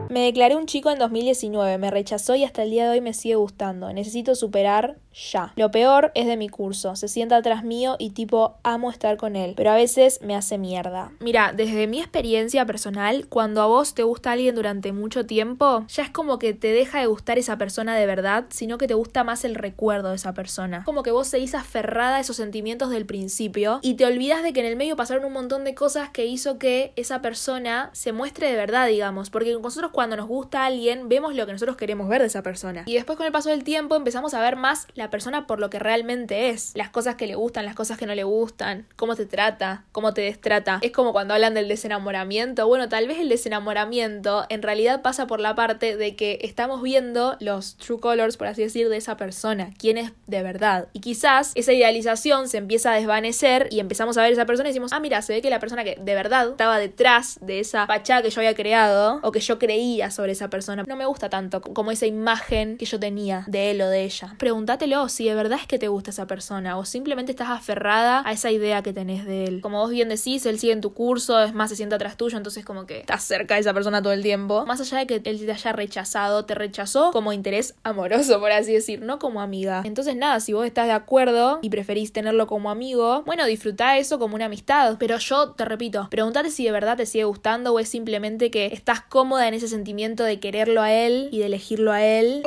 Me 0.09 0.21
declaré 0.21 0.55
un 0.55 0.65
chico 0.65 0.89
en 0.89 0.97
2019, 0.97 1.77
me 1.77 1.91
rechazó 1.91 2.33
y 2.35 2.43
hasta 2.43 2.63
el 2.63 2.71
día 2.71 2.85
de 2.85 2.91
hoy 2.91 3.01
me 3.01 3.13
sigue 3.13 3.35
gustando. 3.35 3.91
Necesito 3.91 4.33
superar 4.33 4.97
ya. 5.31 5.53
Lo 5.55 5.69
peor 5.69 6.11
es 6.15 6.25
de 6.25 6.37
mi 6.37 6.49
curso, 6.49 6.95
se 6.95 7.07
sienta 7.07 7.35
atrás 7.35 7.63
mío 7.63 7.95
y 7.99 8.11
tipo 8.11 8.55
amo 8.63 8.89
estar 8.89 9.17
con 9.17 9.35
él, 9.35 9.53
pero 9.57 9.71
a 9.71 9.75
veces 9.75 10.19
me 10.23 10.35
hace 10.35 10.57
mierda. 10.57 11.11
Mira, 11.19 11.53
desde 11.53 11.85
mi 11.85 11.99
experiencia 11.99 12.65
personal, 12.65 13.27
cuando 13.27 13.61
a 13.61 13.67
vos 13.67 13.93
te 13.93 14.03
gusta 14.03 14.31
alguien 14.31 14.55
durante 14.55 14.93
mucho 14.93 15.25
tiempo, 15.25 15.85
ya 15.89 16.03
es 16.03 16.09
como 16.09 16.39
que 16.39 16.53
te 16.53 16.71
deja 16.71 17.01
de 17.01 17.07
gustar 17.07 17.37
esa 17.37 17.57
persona 17.57 17.95
de 17.95 18.05
verdad, 18.05 18.45
sino 18.49 18.77
que 18.77 18.87
te 18.87 18.93
gusta 18.93 19.23
más 19.23 19.43
el 19.43 19.55
recuerdo 19.55 20.09
de 20.09 20.15
esa 20.15 20.33
persona. 20.33 20.83
Como 20.85 21.03
que 21.03 21.11
vos 21.11 21.27
seguís 21.27 21.53
aferrada 21.53 22.15
a 22.15 22.19
esos 22.21 22.37
sentimientos 22.37 22.89
del 22.89 23.05
principio 23.05 23.79
y 23.81 23.95
te 23.95 24.05
olvidas 24.05 24.43
de 24.43 24.53
que 24.53 24.61
en 24.61 24.65
el 24.65 24.77
medio 24.77 24.95
pasaron 24.95 25.25
un 25.25 25.33
montón 25.33 25.65
de 25.65 25.75
cosas 25.75 26.09
que 26.09 26.25
hizo 26.25 26.57
que 26.57 26.93
esa 26.95 27.21
persona 27.21 27.48
se 27.93 28.11
muestre 28.11 28.47
de 28.47 28.55
verdad, 28.55 28.87
digamos, 28.87 29.29
porque 29.29 29.53
nosotros 29.53 29.91
cuando 29.91 30.15
nos 30.15 30.27
gusta 30.27 30.65
alguien 30.65 31.09
vemos 31.09 31.33
lo 31.33 31.45
que 31.45 31.53
nosotros 31.53 31.77
queremos 31.77 32.07
ver 32.07 32.21
de 32.21 32.27
esa 32.27 32.43
persona. 32.43 32.83
Y 32.85 32.93
después 32.93 33.17
con 33.17 33.25
el 33.25 33.31
paso 33.31 33.49
del 33.49 33.63
tiempo 33.63 33.95
empezamos 33.95 34.33
a 34.33 34.41
ver 34.41 34.55
más 34.55 34.87
la 34.93 35.09
persona 35.09 35.47
por 35.47 35.59
lo 35.59 35.69
que 35.69 35.79
realmente 35.79 36.49
es, 36.49 36.71
las 36.75 36.89
cosas 36.89 37.15
que 37.15 37.25
le 37.27 37.35
gustan, 37.35 37.65
las 37.65 37.75
cosas 37.75 37.97
que 37.97 38.05
no 38.05 38.13
le 38.13 38.23
gustan, 38.23 38.85
cómo 38.95 39.15
te 39.15 39.25
trata, 39.25 39.83
cómo 39.91 40.13
te 40.13 40.21
destrata. 40.21 40.79
Es 40.81 40.91
como 40.91 41.11
cuando 41.11 41.33
hablan 41.33 41.53
del 41.53 41.67
desenamoramiento, 41.67 42.67
bueno, 42.67 42.87
tal 42.87 43.07
vez 43.07 43.19
el 43.19 43.29
desenamoramiento 43.29 44.45
en 44.49 44.61
realidad 44.61 45.01
pasa 45.01 45.25
por 45.25 45.39
la 45.39 45.55
parte 45.55 45.97
de 45.97 46.15
que 46.15 46.39
estamos 46.41 46.81
viendo 46.83 47.35
los 47.39 47.77
true 47.77 47.99
colors, 47.99 48.37
por 48.37 48.47
así 48.47 48.61
decir, 48.61 48.89
de 48.89 48.97
esa 48.97 49.17
persona, 49.17 49.71
quién 49.77 49.97
es 49.97 50.13
de 50.27 50.43
verdad. 50.43 50.87
Y 50.93 50.99
quizás 50.99 51.51
esa 51.55 51.73
idealización 51.73 52.47
se 52.47 52.57
empieza 52.57 52.91
a 52.91 52.95
desvanecer 52.95 53.67
y 53.71 53.79
empezamos 53.79 54.17
a 54.17 54.21
ver 54.21 54.33
esa 54.33 54.45
persona 54.45 54.69
y 54.69 54.71
decimos, 54.71 54.93
ah, 54.93 54.99
mira, 54.99 55.21
se 55.21 55.33
ve 55.33 55.41
que 55.41 55.49
la 55.49 55.59
persona 55.59 55.83
que 55.83 55.97
de 55.99 56.13
verdad 56.13 56.49
estaba 56.49 56.77
detrás 56.77 57.38
de 57.41 57.59
esa 57.59 57.87
fachada 57.87 58.21
que 58.21 58.29
yo 58.29 58.41
había 58.41 58.55
creado 58.55 59.19
o 59.23 59.31
que 59.31 59.39
yo 59.39 59.59
creía 59.59 60.11
sobre 60.11 60.31
esa 60.33 60.49
persona. 60.49 60.83
No 60.87 60.95
me 60.95 61.05
gusta 61.05 61.29
tanto 61.29 61.61
como 61.61 61.91
esa 61.91 62.05
imagen 62.05 62.77
que 62.77 62.85
yo 62.85 62.99
tenía 62.99 63.43
de 63.47 63.71
él 63.71 63.81
o 63.81 63.89
de 63.89 64.03
ella. 64.03 64.35
Pregúntatelo 64.37 65.09
si 65.09 65.27
de 65.27 65.35
verdad 65.35 65.59
es 65.61 65.67
que 65.67 65.79
te 65.79 65.87
gusta 65.87 66.11
esa 66.11 66.27
persona 66.27 66.77
o 66.77 66.85
simplemente 66.85 67.31
estás 67.31 67.49
aferrada 67.49 68.23
a 68.25 68.31
esa 68.31 68.51
idea 68.51 68.81
que 68.81 68.93
tenés 68.93 69.25
de 69.25 69.45
él. 69.45 69.61
Como 69.61 69.79
vos 69.79 69.91
bien 69.91 70.09
decís, 70.09 70.45
él 70.45 70.59
sigue 70.59 70.73
en 70.73 70.81
tu 70.81 70.93
curso, 70.93 71.41
es 71.41 71.53
más, 71.53 71.69
se 71.69 71.75
sienta 71.75 71.95
atrás 71.95 72.17
tuyo, 72.17 72.37
entonces 72.37 72.65
como 72.65 72.85
que 72.85 72.99
estás 72.99 73.23
cerca 73.23 73.55
de 73.55 73.61
esa 73.61 73.73
persona 73.73 74.01
todo 74.01 74.13
el 74.13 74.23
tiempo. 74.23 74.65
Más 74.65 74.81
allá 74.81 74.99
de 74.99 75.07
que 75.07 75.15
él 75.15 75.45
te 75.45 75.51
haya 75.51 75.73
rechazado, 75.73 76.45
te 76.45 76.55
rechazó 76.55 77.11
como 77.11 77.33
interés 77.33 77.75
amoroso, 77.83 78.39
por 78.39 78.51
así 78.51 78.73
decir, 78.73 79.01
no 79.01 79.19
como 79.19 79.41
amiga. 79.41 79.81
Entonces 79.85 80.15
nada, 80.15 80.39
si 80.39 80.53
vos 80.53 80.65
estás 80.65 80.87
de 80.87 80.93
acuerdo 80.93 81.59
y 81.61 81.69
preferís 81.69 82.11
tenerlo 82.13 82.47
como 82.47 82.69
amigo, 82.69 83.23
bueno, 83.25 83.45
disfrutá 83.45 83.97
eso 83.97 84.19
como 84.19 84.35
una 84.35 84.45
amistad. 84.45 84.97
Pero 84.99 85.17
yo 85.17 85.51
te 85.51 85.65
repito, 85.65 86.07
pregúntate 86.09 86.49
si 86.49 86.65
de 86.65 86.71
verdad 86.71 86.97
te 86.97 87.05
sigue 87.05 87.25
gustando 87.29 87.73
o 87.73 87.79
es 87.79 87.87
simplemente 87.87 88.51
que 88.51 88.65
estás 88.67 89.01
cómoda 89.01 89.47
en 89.47 89.53
ese 89.53 89.67
sentimiento 89.67 90.23
de 90.23 90.39
quererlo 90.39 90.81
a 90.81 90.91
él 90.91 91.29
y 91.31 91.39
de 91.39 91.45
elegirlo 91.45 91.91
a 91.91 92.03
él. 92.03 92.43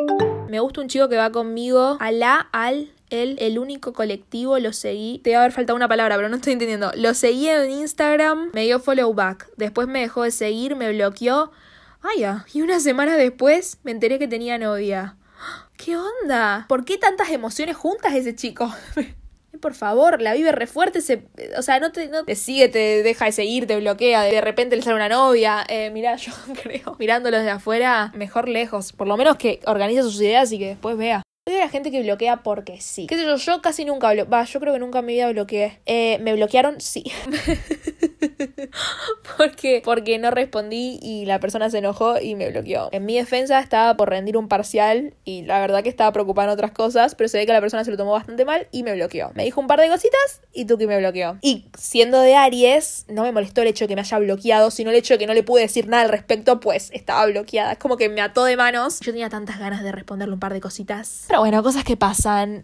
Me 0.49 0.61
gusta 0.61 0.83
un 0.83 0.89
chico 0.89 1.09
que 1.09 1.17
va 1.17 1.33
conmigo 1.33 1.97
a 1.99 2.13
la, 2.13 2.37
al, 2.53 2.91
él, 3.09 3.37
el 3.41 3.59
único 3.59 3.93
colectivo, 3.93 4.59
lo 4.59 4.73
seguí. 4.73 5.21
Te 5.25 5.31
va 5.33 5.39
a 5.39 5.41
haber 5.43 5.53
faltado 5.53 5.77
una 5.77 5.89
palabra, 5.89 6.17
pero 6.17 6.29
no 6.29 6.37
estoy 6.37 6.53
entendiendo. 6.53 6.93
Lo 6.97 7.15
seguí 7.15 7.49
en 7.49 7.71
Instagram, 7.71 8.51
me 8.53 8.65
dio 8.65 8.81
follow 8.81 9.15
back. 9.15 9.49
Después 9.57 9.89
me 9.89 10.01
dejó 10.01 10.25
de 10.25 10.31
seguir, 10.31 10.77
me 10.77 10.93
bloqueó. 10.93 11.53
Ya. 12.19 12.45
Y 12.53 12.63
una 12.63 12.81
semana 12.81 13.17
después 13.17 13.79
me 13.85 13.93
enteré 13.93 14.19
que 14.19 14.29
tenía 14.29 14.59
novia. 14.59 15.17
¿Qué 15.77 15.97
onda? 15.97 16.67
¿Por 16.69 16.85
qué 16.85 16.99
tantas 16.99 17.31
emociones 17.31 17.77
juntas 17.77 18.15
ese 18.15 18.35
chico? 18.35 18.73
Por 19.61 19.75
favor, 19.75 20.23
la 20.23 20.33
vive 20.35 20.51
re 20.51 20.67
fuerte, 20.67 21.01
se, 21.01 21.25
o 21.57 21.63
sea, 21.63 21.79
no 21.79 21.93
te, 21.93 22.09
no 22.09 22.25
te 22.25 22.35
sigue, 22.35 22.69
te 22.69 23.03
deja 23.03 23.27
de 23.27 23.33
seguir, 23.33 23.67
te 23.67 23.77
bloquea, 23.77 24.23
de 24.23 24.41
repente 24.41 24.77
le 24.77 24.83
sale 24.83 24.97
una 24.97 25.09
novia. 25.09 25.65
Eh, 25.69 25.91
mirá, 25.91 26.17
yo 26.17 26.33
creo, 26.63 26.97
mirándolo 26.99 27.37
desde 27.37 27.51
afuera, 27.51 28.13
mejor 28.15 28.49
lejos. 28.49 28.93
Por 28.93 29.07
lo 29.07 29.17
menos 29.17 29.37
que 29.37 29.61
organice 29.67 30.03
sus 30.03 30.21
ideas 30.21 30.51
y 30.53 30.59
que 30.59 30.69
después 30.69 30.97
vea. 30.97 31.23
Hay 31.49 31.59
la 31.59 31.69
gente 31.69 31.91
que 31.91 32.03
bloquea 32.03 32.45
porque 32.45 32.81
sí. 32.81 33.09
¿Qué 33.09 33.17
sé 33.17 33.25
yo? 33.25 33.37
Yo 33.37 33.61
casi 33.63 33.85
nunca 33.85 34.13
bloqueé. 34.13 34.31
Va, 34.31 34.45
yo 34.45 34.61
creo 34.61 34.73
que 34.73 34.79
nunca 34.79 35.01
en 35.01 35.07
mi 35.07 35.15
vida 35.15 35.29
bloqueé. 35.33 35.81
Eh, 35.87 36.19
¿Me 36.21 36.35
bloquearon? 36.35 36.81
Sí. 36.81 37.05
porque, 39.37 39.83
porque 39.85 40.19
no 40.19 40.31
respondí 40.31 40.99
y 41.03 41.25
la 41.27 41.41
persona 41.41 41.71
se 41.71 41.79
enojó 41.79 42.21
y 42.21 42.35
me 42.35 42.51
bloqueó. 42.51 42.89
En 42.93 43.05
mi 43.05 43.17
defensa 43.17 43.61
estaba 43.61 43.97
por 43.97 44.11
rendir 44.11 44.37
un 44.37 44.49
parcial 44.49 45.15
y 45.25 45.43
la 45.43 45.61
verdad 45.61 45.83
que 45.83 45.89
estaba 45.89 46.13
preocupada 46.13 46.49
en 46.49 46.55
otras 46.55 46.73
cosas, 46.73 47.15
pero 47.15 47.29
se 47.29 47.39
ve 47.39 47.47
que 47.47 47.53
la 47.53 47.61
persona 47.61 47.85
se 47.85 47.91
lo 47.91 47.97
tomó 47.97 48.13
bastante 48.13 48.45
mal 48.45 48.69
y 48.71 48.83
me 48.83 48.95
bloqueó. 48.95 49.31
Me 49.35 49.45
dijo 49.45 49.61
un 49.61 49.67
par 49.67 49.81
de 49.81 49.89
cositas 49.89 50.41
y 50.53 50.65
tú 50.65 50.79
que 50.79 50.87
me 50.87 50.99
bloqueó. 50.99 51.39
Y 51.41 51.67
siendo 51.79 52.21
de 52.21 52.37
Aries, 52.37 53.07
no 53.09 53.23
me 53.23 53.33
molestó 53.33 53.63
el 53.63 53.69
hecho 53.69 53.85
de 53.85 53.89
que 53.89 53.95
me 53.95 54.03
haya 54.03 54.19
bloqueado, 54.19 54.71
sino 54.71 54.91
el 54.91 54.97
hecho 54.97 55.15
de 55.15 55.19
que 55.19 55.27
no 55.27 55.35
le 55.35 55.43
pude 55.43 55.63
decir 55.63 55.89
nada 55.89 56.03
al 56.03 56.09
respecto, 56.09 56.61
pues 56.61 56.91
estaba 56.93 57.27
bloqueada. 57.27 57.73
Es 57.73 57.79
como 57.79 57.97
que 57.97 58.09
me 58.09 58.21
ató 58.21 58.45
de 58.45 58.57
manos. 58.57 59.01
Yo 59.01 59.13
tenía 59.13 59.29
tantas 59.29 59.59
ganas 59.59 59.83
de 59.83 59.93
responderle 59.93 60.35
un 60.35 60.41
par 60.41 60.53
de 60.53 60.61
cositas. 60.61 61.25
Pero 61.29 61.41
bueno, 61.41 61.63
cosas 61.63 61.85
que 61.85 61.97
pasan. 61.97 62.63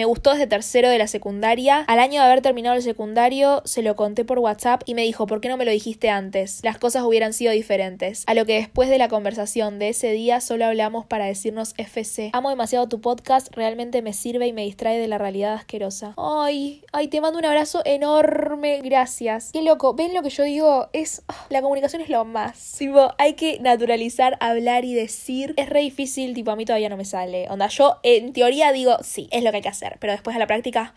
Me 0.00 0.06
gustó 0.06 0.30
desde 0.30 0.46
tercero 0.46 0.88
de 0.88 0.96
la 0.96 1.06
secundaria. 1.06 1.84
Al 1.86 1.98
año 1.98 2.22
de 2.22 2.26
haber 2.26 2.40
terminado 2.40 2.74
el 2.74 2.82
secundario, 2.82 3.60
se 3.66 3.82
lo 3.82 3.96
conté 3.96 4.24
por 4.24 4.38
WhatsApp 4.38 4.80
y 4.86 4.94
me 4.94 5.02
dijo, 5.02 5.26
¿por 5.26 5.42
qué 5.42 5.50
no 5.50 5.58
me 5.58 5.66
lo 5.66 5.72
dijiste 5.72 6.08
antes? 6.08 6.60
Las 6.62 6.78
cosas 6.78 7.02
hubieran 7.02 7.34
sido 7.34 7.52
diferentes. 7.52 8.24
A 8.26 8.32
lo 8.32 8.46
que 8.46 8.54
después 8.54 8.88
de 8.88 8.96
la 8.96 9.08
conversación 9.08 9.78
de 9.78 9.90
ese 9.90 10.10
día 10.12 10.40
solo 10.40 10.64
hablamos 10.64 11.04
para 11.04 11.26
decirnos 11.26 11.74
FC. 11.76 12.30
Amo 12.32 12.48
demasiado 12.48 12.88
tu 12.88 13.02
podcast, 13.02 13.54
realmente 13.54 14.00
me 14.00 14.14
sirve 14.14 14.46
y 14.46 14.54
me 14.54 14.64
distrae 14.64 14.98
de 14.98 15.06
la 15.06 15.18
realidad 15.18 15.52
asquerosa. 15.52 16.14
Ay, 16.16 16.82
ay, 16.92 17.08
te 17.08 17.20
mando 17.20 17.38
un 17.38 17.44
abrazo 17.44 17.82
enorme, 17.84 18.80
gracias. 18.82 19.50
Qué 19.52 19.60
loco, 19.60 19.92
¿ven 19.92 20.14
lo 20.14 20.22
que 20.22 20.30
yo 20.30 20.44
digo? 20.44 20.88
Es, 20.94 21.24
ah, 21.28 21.44
la 21.50 21.60
comunicación 21.60 22.00
es 22.00 22.08
lo 22.08 22.24
más. 22.24 22.76
Tipo, 22.78 23.12
hay 23.18 23.34
que 23.34 23.60
naturalizar, 23.60 24.38
hablar 24.40 24.86
y 24.86 24.94
decir. 24.94 25.52
Es 25.58 25.68
re 25.68 25.80
difícil, 25.80 26.32
tipo, 26.32 26.52
a 26.52 26.56
mí 26.56 26.64
todavía 26.64 26.88
no 26.88 26.96
me 26.96 27.04
sale. 27.04 27.50
Onda, 27.50 27.66
yo 27.66 27.98
en 28.02 28.32
teoría 28.32 28.72
digo, 28.72 28.96
sí, 29.02 29.28
es 29.30 29.44
lo 29.44 29.50
que 29.50 29.56
hay 29.58 29.62
que 29.62 29.68
hacer 29.68 29.89
pero 29.98 30.12
después 30.12 30.36
a 30.36 30.38
la 30.38 30.46
práctica 30.46 30.94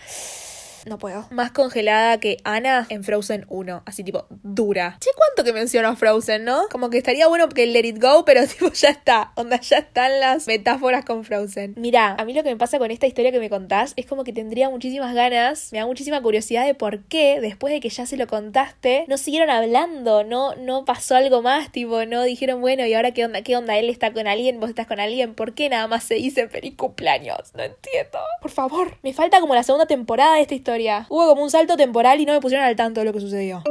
no 0.85 0.97
puedo. 0.97 1.25
Más 1.31 1.51
congelada 1.51 2.19
que 2.19 2.37
Ana 2.43 2.85
en 2.89 3.03
Frozen 3.03 3.45
1. 3.49 3.83
Así 3.85 4.03
tipo, 4.03 4.27
dura. 4.29 4.97
Che, 4.99 5.09
¿cuánto 5.15 5.43
que 5.43 5.53
menciono 5.53 5.95
Frozen, 5.95 6.43
no? 6.43 6.67
Como 6.69 6.89
que 6.89 6.97
estaría 6.97 7.27
bueno 7.27 7.49
que 7.49 7.65
Let 7.65 7.85
It 7.85 8.01
Go, 8.01 8.25
pero 8.25 8.45
tipo, 8.47 8.71
ya 8.71 8.89
está. 8.89 9.31
Onda, 9.35 9.60
ya 9.62 9.77
están 9.77 10.19
las 10.19 10.47
metáforas 10.47 11.05
con 11.05 11.23
Frozen. 11.23 11.75
Mira, 11.77 12.15
a 12.17 12.25
mí 12.25 12.34
lo 12.34 12.43
que 12.43 12.49
me 12.49 12.58
pasa 12.58 12.79
con 12.79 12.91
esta 12.91 13.08
historia 13.08 13.31
que 13.31 13.39
me 13.39 13.49
contás 13.49 13.93
es 13.95 14.05
como 14.05 14.23
que 14.23 14.34
tendría 14.34 14.69
muchísimas 14.69 15.13
ganas, 15.13 15.71
me 15.71 15.79
da 15.79 15.86
muchísima 15.86 16.21
curiosidad 16.21 16.65
de 16.65 16.75
por 16.75 17.03
qué, 17.03 17.39
después 17.39 17.73
de 17.73 17.79
que 17.79 17.89
ya 17.89 18.05
se 18.05 18.17
lo 18.17 18.27
contaste, 18.27 19.05
no 19.08 19.17
siguieron 19.17 19.49
hablando, 19.49 20.23
no, 20.23 20.55
no 20.55 20.86
pasó 20.86 21.15
algo 21.15 21.41
más, 21.41 21.71
tipo, 21.71 22.05
no 22.05 22.23
dijeron, 22.23 22.62
bueno, 22.62 22.86
¿y 22.86 22.93
ahora 22.93 23.12
qué 23.12 23.25
onda? 23.25 23.41
¿Qué 23.41 23.55
onda? 23.55 23.77
¿Él 23.77 23.89
está 23.89 24.12
con 24.13 24.27
alguien? 24.27 24.60
¿Vos 24.60 24.69
estás 24.69 24.88
con 24.88 24.99
alguien? 24.99 25.34
¿Por 25.34 25.53
qué 25.53 25.69
nada 25.69 25.88
más 25.88 26.03
se 26.03 26.15
dice 26.15 26.47
feliz 26.49 26.75
cumpleaños? 26.75 27.53
No 27.55 27.63
entiendo. 27.63 28.19
Por 28.41 28.51
favor, 28.51 28.97
me 29.01 29.13
falta 29.13 29.39
como 29.39 29.55
la 29.55 29.63
segunda 29.63 29.86
temporada 29.86 30.36
de 30.36 30.41
esta 30.41 30.55
historia 30.55 30.72
Hubo 31.09 31.27
como 31.27 31.43
un 31.43 31.51
salto 31.51 31.77
temporal 31.77 32.19
y 32.19 32.25
no 32.25 32.33
me 32.33 32.41
pusieron 32.41 32.65
al 32.65 32.75
tanto 32.75 33.01
de 33.01 33.05
lo 33.05 33.13
que 33.13 33.19
sucedió. 33.19 33.63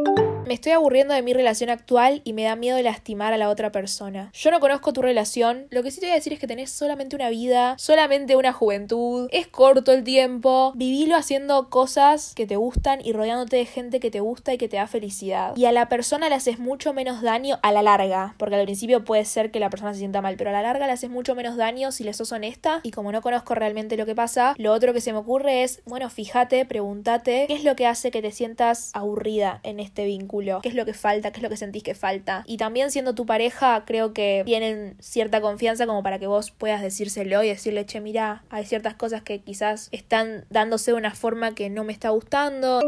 Me 0.44 0.54
estoy 0.54 0.72
aburriendo 0.72 1.14
de 1.14 1.22
mi 1.22 1.32
relación 1.32 1.70
actual 1.70 2.20
y 2.24 2.32
me 2.32 2.42
da 2.42 2.56
miedo 2.56 2.80
lastimar 2.82 3.32
a 3.32 3.36
la 3.36 3.48
otra 3.48 3.70
persona. 3.70 4.30
Yo 4.34 4.50
no 4.50 4.58
conozco 4.58 4.92
tu 4.92 5.00
relación, 5.00 5.66
lo 5.70 5.84
que 5.84 5.92
sí 5.92 6.00
te 6.00 6.06
voy 6.06 6.12
a 6.12 6.16
decir 6.16 6.32
es 6.32 6.40
que 6.40 6.48
tenés 6.48 6.70
solamente 6.70 7.14
una 7.14 7.30
vida, 7.30 7.76
solamente 7.78 8.34
una 8.34 8.52
juventud, 8.52 9.28
es 9.30 9.46
corto 9.46 9.92
el 9.92 10.02
tiempo, 10.02 10.72
vivilo 10.74 11.14
haciendo 11.14 11.70
cosas 11.70 12.34
que 12.34 12.46
te 12.46 12.56
gustan 12.56 13.00
y 13.04 13.12
rodeándote 13.12 13.56
de 13.56 13.66
gente 13.66 14.00
que 14.00 14.10
te 14.10 14.18
gusta 14.18 14.52
y 14.52 14.58
que 14.58 14.68
te 14.68 14.78
da 14.78 14.88
felicidad. 14.88 15.56
Y 15.56 15.66
a 15.66 15.72
la 15.72 15.88
persona 15.88 16.28
le 16.28 16.34
haces 16.34 16.58
mucho 16.58 16.92
menos 16.92 17.22
daño 17.22 17.60
a 17.62 17.70
la 17.70 17.82
larga, 17.82 18.34
porque 18.36 18.56
al 18.56 18.64
principio 18.64 19.04
puede 19.04 19.24
ser 19.24 19.52
que 19.52 19.60
la 19.60 19.70
persona 19.70 19.92
se 19.92 20.00
sienta 20.00 20.22
mal, 20.22 20.34
pero 20.36 20.50
a 20.50 20.54
la 20.54 20.62
larga 20.62 20.86
le 20.86 20.92
haces 20.92 21.10
mucho 21.10 21.36
menos 21.36 21.56
daño 21.56 21.92
si 21.92 22.02
le 22.02 22.14
sos 22.14 22.32
honesta. 22.32 22.80
Y 22.82 22.90
como 22.90 23.12
no 23.12 23.22
conozco 23.22 23.54
realmente 23.54 23.96
lo 23.96 24.06
que 24.06 24.16
pasa, 24.16 24.54
lo 24.58 24.72
otro 24.72 24.92
que 24.92 25.00
se 25.00 25.12
me 25.12 25.20
ocurre 25.20 25.62
es, 25.62 25.82
bueno, 25.86 26.10
fíjate, 26.10 26.66
pregúntate 26.66 27.44
qué 27.46 27.54
es 27.54 27.62
lo 27.62 27.76
que 27.76 27.86
hace 27.86 28.10
que 28.10 28.22
te 28.22 28.32
sientas 28.32 28.90
aburrida 28.92 29.60
en 29.62 29.78
este 29.78 30.04
vínculo 30.04 30.31
qué 30.62 30.68
es 30.68 30.74
lo 30.74 30.84
que 30.84 30.94
falta, 30.94 31.30
qué 31.30 31.38
es 31.38 31.42
lo 31.42 31.48
que 31.48 31.56
sentís 31.56 31.82
que 31.82 31.94
falta. 31.94 32.44
Y 32.46 32.56
también 32.56 32.90
siendo 32.90 33.14
tu 33.14 33.26
pareja, 33.26 33.84
creo 33.86 34.12
que 34.12 34.42
tienen 34.46 34.96
cierta 35.00 35.40
confianza 35.40 35.86
como 35.86 36.02
para 36.02 36.18
que 36.18 36.26
vos 36.26 36.50
puedas 36.50 36.82
decírselo 36.82 37.42
y 37.42 37.48
decirle, 37.48 37.84
che, 37.86 38.00
mira, 38.00 38.44
hay 38.50 38.64
ciertas 38.64 38.94
cosas 38.94 39.22
que 39.22 39.40
quizás 39.40 39.88
están 39.92 40.44
dándose 40.50 40.92
de 40.92 40.96
una 40.96 41.14
forma 41.14 41.54
que 41.54 41.70
no 41.70 41.84
me 41.84 41.92
está 41.92 42.10
gustando. 42.10 42.80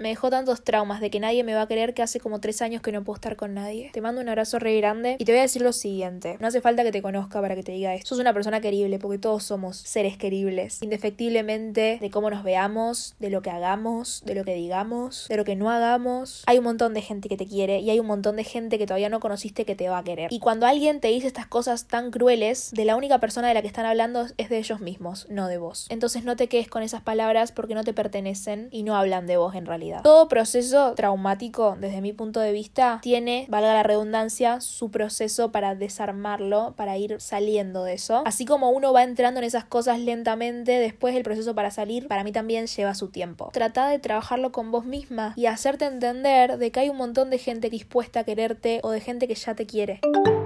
Me 0.00 0.10
dejó 0.10 0.30
tantos 0.30 0.62
traumas 0.62 1.00
de 1.00 1.10
que 1.10 1.20
nadie 1.20 1.44
me 1.44 1.54
va 1.54 1.62
a 1.62 1.68
querer 1.68 1.94
que 1.94 2.02
hace 2.02 2.20
como 2.20 2.40
tres 2.40 2.62
años 2.62 2.80
que 2.80 2.92
no 2.92 3.04
puedo 3.04 3.16
estar 3.16 3.36
con 3.36 3.54
nadie. 3.54 3.90
Te 3.92 4.00
mando 4.00 4.20
un 4.20 4.28
abrazo 4.28 4.58
re 4.58 4.76
grande 4.76 5.16
y 5.18 5.24
te 5.24 5.32
voy 5.32 5.40
a 5.40 5.42
decir 5.42 5.62
lo 5.62 5.72
siguiente. 5.72 6.36
No 6.40 6.46
hace 6.46 6.60
falta 6.60 6.82
que 6.84 6.92
te 6.92 7.02
conozca 7.02 7.40
para 7.40 7.54
que 7.54 7.62
te 7.62 7.72
diga 7.72 7.94
esto. 7.94 8.10
Sos 8.10 8.18
una 8.18 8.32
persona 8.32 8.60
querible 8.60 8.98
porque 8.98 9.18
todos 9.18 9.44
somos 9.44 9.76
seres 9.76 10.16
queribles. 10.16 10.82
Indefectiblemente 10.82 11.98
de 12.00 12.10
cómo 12.10 12.30
nos 12.30 12.44
veamos, 12.44 13.14
de 13.18 13.30
lo 13.30 13.42
que 13.42 13.50
hagamos, 13.50 14.22
de 14.24 14.34
lo 14.34 14.44
que 14.44 14.54
digamos, 14.54 15.26
de 15.28 15.36
lo 15.36 15.44
que 15.44 15.56
no 15.56 15.70
hagamos. 15.70 16.44
Hay 16.46 16.58
un 16.58 16.64
montón 16.64 16.89
de 16.94 17.02
gente 17.02 17.28
que 17.28 17.36
te 17.36 17.46
quiere 17.46 17.80
y 17.80 17.90
hay 17.90 18.00
un 18.00 18.06
montón 18.06 18.36
de 18.36 18.44
gente 18.44 18.78
que 18.78 18.86
todavía 18.86 19.08
no 19.08 19.20
conociste 19.20 19.64
que 19.64 19.74
te 19.74 19.88
va 19.88 19.98
a 19.98 20.04
querer. 20.04 20.32
Y 20.32 20.38
cuando 20.38 20.66
alguien 20.66 21.00
te 21.00 21.08
dice 21.08 21.26
estas 21.26 21.46
cosas 21.46 21.86
tan 21.86 22.10
crueles, 22.10 22.70
de 22.72 22.84
la 22.84 22.96
única 22.96 23.18
persona 23.18 23.48
de 23.48 23.54
la 23.54 23.62
que 23.62 23.68
están 23.68 23.86
hablando 23.86 24.26
es 24.36 24.48
de 24.48 24.58
ellos 24.58 24.80
mismos, 24.80 25.26
no 25.28 25.48
de 25.48 25.58
vos. 25.58 25.86
Entonces 25.90 26.24
no 26.24 26.36
te 26.36 26.48
quedes 26.48 26.68
con 26.68 26.82
esas 26.82 27.02
palabras 27.02 27.52
porque 27.52 27.74
no 27.74 27.84
te 27.84 27.92
pertenecen 27.92 28.68
y 28.70 28.82
no 28.82 28.96
hablan 28.96 29.26
de 29.26 29.36
vos 29.36 29.54
en 29.54 29.66
realidad. 29.66 30.02
Todo 30.02 30.28
proceso 30.28 30.94
traumático, 30.94 31.76
desde 31.80 32.00
mi 32.00 32.12
punto 32.12 32.40
de 32.40 32.52
vista, 32.52 32.98
tiene, 33.02 33.46
valga 33.48 33.74
la 33.74 33.82
redundancia, 33.82 34.60
su 34.60 34.90
proceso 34.90 35.52
para 35.52 35.74
desarmarlo, 35.74 36.74
para 36.76 36.96
ir 36.98 37.20
saliendo 37.20 37.84
de 37.84 37.94
eso. 37.94 38.22
Así 38.26 38.44
como 38.44 38.70
uno 38.70 38.92
va 38.92 39.02
entrando 39.02 39.40
en 39.40 39.44
esas 39.44 39.64
cosas 39.64 40.00
lentamente, 40.00 40.78
después 40.78 41.14
el 41.14 41.22
proceso 41.22 41.54
para 41.54 41.70
salir, 41.70 42.08
para 42.08 42.24
mí 42.24 42.32
también 42.32 42.66
lleva 42.66 42.94
su 42.94 43.08
tiempo. 43.08 43.50
Trata 43.52 43.88
de 43.88 43.98
trabajarlo 43.98 44.52
con 44.52 44.70
vos 44.70 44.84
misma 44.84 45.34
y 45.36 45.46
hacerte 45.46 45.84
entender 45.84 46.58
de 46.58 46.70
que 46.70 46.79
hay 46.80 46.88
un 46.88 46.96
montón 46.96 47.30
de 47.30 47.38
gente 47.38 47.70
dispuesta 47.70 48.20
a 48.20 48.24
quererte 48.24 48.80
o 48.82 48.90
de 48.90 49.00
gente 49.00 49.28
que 49.28 49.34
ya 49.34 49.54
te 49.54 49.66
quiere. 49.66 50.00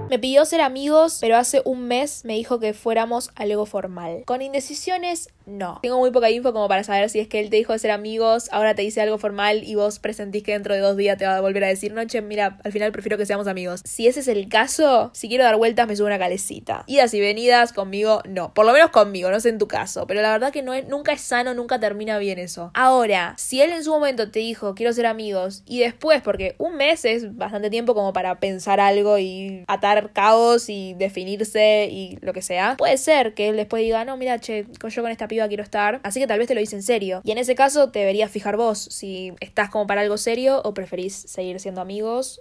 Me 0.09 0.19
pidió 0.19 0.45
ser 0.45 0.61
amigos, 0.61 1.17
pero 1.19 1.35
hace 1.35 1.63
un 1.65 1.87
mes 1.87 2.25
me 2.25 2.33
dijo 2.33 2.59
que 2.59 2.73
fuéramos 2.73 3.31
algo 3.35 3.65
formal. 3.65 4.21
Con 4.25 4.43
indecisiones, 4.43 5.29
no. 5.47 5.79
Tengo 5.81 5.97
muy 5.97 6.11
poca 6.11 6.29
info 6.29 6.53
como 6.53 6.67
para 6.67 6.83
saber 6.83 7.09
si 7.09 7.19
es 7.19 7.27
que 7.27 7.39
él 7.39 7.49
te 7.49 7.55
dijo 7.55 7.75
ser 7.77 7.89
amigos, 7.89 8.47
ahora 8.51 8.75
te 8.75 8.83
dice 8.83 9.01
algo 9.01 9.17
formal 9.17 9.63
y 9.63 9.73
vos 9.75 9.97
presentís 9.97 10.43
que 10.43 10.51
dentro 10.51 10.75
de 10.75 10.79
dos 10.79 10.95
días 10.95 11.17
te 11.17 11.25
va 11.25 11.37
a 11.37 11.41
volver 11.41 11.63
a 11.63 11.67
decir, 11.67 11.91
noche, 11.91 12.21
mira, 12.21 12.59
al 12.63 12.71
final 12.71 12.91
prefiero 12.91 13.17
que 13.17 13.25
seamos 13.25 13.47
amigos. 13.47 13.81
Si 13.83 14.07
ese 14.07 14.19
es 14.19 14.27
el 14.27 14.47
caso, 14.47 15.09
si 15.13 15.27
quiero 15.27 15.43
dar 15.43 15.55
vueltas 15.57 15.87
me 15.87 15.95
subo 15.95 16.07
una 16.07 16.19
calecita. 16.19 16.83
Idas 16.85 17.13
y 17.15 17.19
venidas 17.19 17.73
conmigo, 17.73 18.21
no. 18.27 18.53
Por 18.53 18.67
lo 18.67 18.73
menos 18.73 18.91
conmigo, 18.91 19.31
no 19.31 19.39
sé 19.39 19.49
en 19.49 19.57
tu 19.57 19.67
caso. 19.67 20.05
Pero 20.05 20.21
la 20.21 20.31
verdad 20.31 20.51
que 20.51 20.61
no 20.61 20.73
es, 20.73 20.87
nunca 20.87 21.13
es 21.13 21.21
sano, 21.21 21.55
nunca 21.55 21.79
termina 21.79 22.19
bien 22.19 22.37
eso. 22.37 22.69
Ahora, 22.75 23.33
si 23.37 23.61
él 23.61 23.71
en 23.71 23.83
su 23.83 23.91
momento 23.91 24.29
te 24.29 24.39
dijo, 24.39 24.75
quiero 24.75 24.93
ser 24.93 25.07
amigos, 25.07 25.63
y 25.65 25.79
después, 25.79 26.21
porque 26.25 26.55
un 26.57 26.75
mes 26.75 27.05
es 27.05 27.37
bastante 27.37 27.69
tiempo 27.69 27.95
como 27.95 28.11
para 28.11 28.39
pensar 28.41 28.81
algo 28.81 29.17
y 29.17 29.63
atar 29.67 30.11
cabos 30.11 30.67
y 30.67 30.93
definirse 30.95 31.87
y 31.89 32.17
lo 32.21 32.33
que 32.33 32.41
sea. 32.41 32.75
Puede 32.77 32.97
ser 32.97 33.33
que 33.33 33.47
él 33.47 33.55
después 33.55 33.81
diga, 33.81 34.03
no, 34.03 34.17
mira, 34.17 34.39
che, 34.39 34.65
yo 34.65 35.01
con 35.01 35.11
esta 35.11 35.29
piba 35.29 35.47
quiero 35.47 35.63
estar. 35.63 36.01
Así 36.03 36.19
que 36.19 36.27
tal 36.27 36.39
vez 36.39 36.47
te 36.47 36.55
lo 36.55 36.59
dice 36.59 36.75
en 36.75 36.83
serio. 36.83 37.21
Y 37.23 37.31
en 37.31 37.37
ese 37.37 37.55
caso 37.55 37.91
te 37.91 37.99
deberías 37.99 38.31
fijar 38.31 38.57
vos 38.57 38.79
si 38.91 39.33
estás 39.39 39.69
como 39.69 39.87
para 39.87 40.01
algo 40.01 40.17
serio 40.17 40.61
o 40.65 40.73
preferís 40.73 41.13
seguir 41.13 41.59
siendo 41.59 41.79
amigos. 41.79 42.39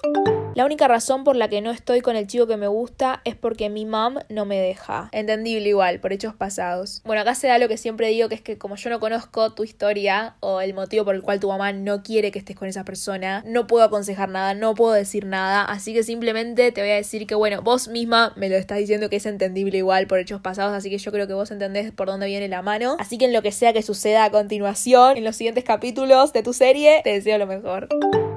La 0.54 0.64
única 0.64 0.86
razón 0.86 1.24
por 1.24 1.36
la 1.36 1.48
que 1.48 1.60
no 1.60 1.72
estoy 1.72 2.00
con 2.00 2.14
el 2.14 2.28
chico 2.28 2.46
que 2.46 2.56
me 2.56 2.68
gusta 2.68 3.20
es 3.24 3.34
porque 3.34 3.68
mi 3.68 3.84
mom 3.86 4.16
no 4.28 4.44
me 4.44 4.58
deja. 4.58 5.08
Entendible 5.12 5.68
igual, 5.68 5.98
por 5.98 6.12
hechos 6.12 6.34
pasados. 6.34 7.02
Bueno, 7.04 7.22
acá 7.22 7.34
se 7.34 7.48
da 7.48 7.58
lo 7.58 7.68
que 7.68 7.76
siempre 7.76 8.08
digo, 8.08 8.28
que 8.28 8.36
es 8.36 8.40
que 8.40 8.56
como 8.56 8.76
yo 8.76 8.88
no 8.88 9.00
conozco 9.00 9.52
tu 9.52 9.64
historia 9.64 10.36
o 10.40 10.60
el 10.60 10.72
motivo 10.72 11.04
por 11.04 11.16
el 11.16 11.22
cual 11.22 11.40
tu 11.40 11.48
mamá 11.48 11.72
no 11.72 12.04
quiere 12.04 12.30
que 12.30 12.38
estés 12.38 12.56
con 12.56 12.68
esa 12.68 12.84
persona, 12.84 13.42
no 13.46 13.66
puedo 13.66 13.73
aconsejar 13.82 14.28
nada, 14.28 14.54
no 14.54 14.74
puedo 14.74 14.92
decir 14.92 15.26
nada, 15.26 15.64
así 15.64 15.92
que 15.92 16.02
simplemente 16.02 16.72
te 16.72 16.80
voy 16.80 16.90
a 16.90 16.94
decir 16.94 17.26
que 17.26 17.34
bueno, 17.34 17.62
vos 17.62 17.88
misma 17.88 18.32
me 18.36 18.48
lo 18.48 18.56
estás 18.56 18.78
diciendo 18.78 19.10
que 19.10 19.16
es 19.16 19.26
entendible 19.26 19.78
igual 19.78 20.06
por 20.06 20.18
hechos 20.18 20.40
pasados, 20.40 20.72
así 20.72 20.90
que 20.90 20.98
yo 20.98 21.12
creo 21.12 21.26
que 21.26 21.34
vos 21.34 21.50
entendés 21.50 21.92
por 21.92 22.06
dónde 22.08 22.26
viene 22.26 22.48
la 22.48 22.62
mano. 22.62 22.96
Así 22.98 23.18
que 23.18 23.26
en 23.26 23.32
lo 23.32 23.42
que 23.42 23.52
sea 23.52 23.72
que 23.72 23.82
suceda 23.82 24.24
a 24.24 24.30
continuación, 24.30 25.16
en 25.16 25.24
los 25.24 25.36
siguientes 25.36 25.64
capítulos 25.64 26.32
de 26.32 26.42
tu 26.42 26.52
serie, 26.52 27.00
te 27.04 27.10
deseo 27.10 27.38
lo 27.38 27.46
mejor. 27.46 27.88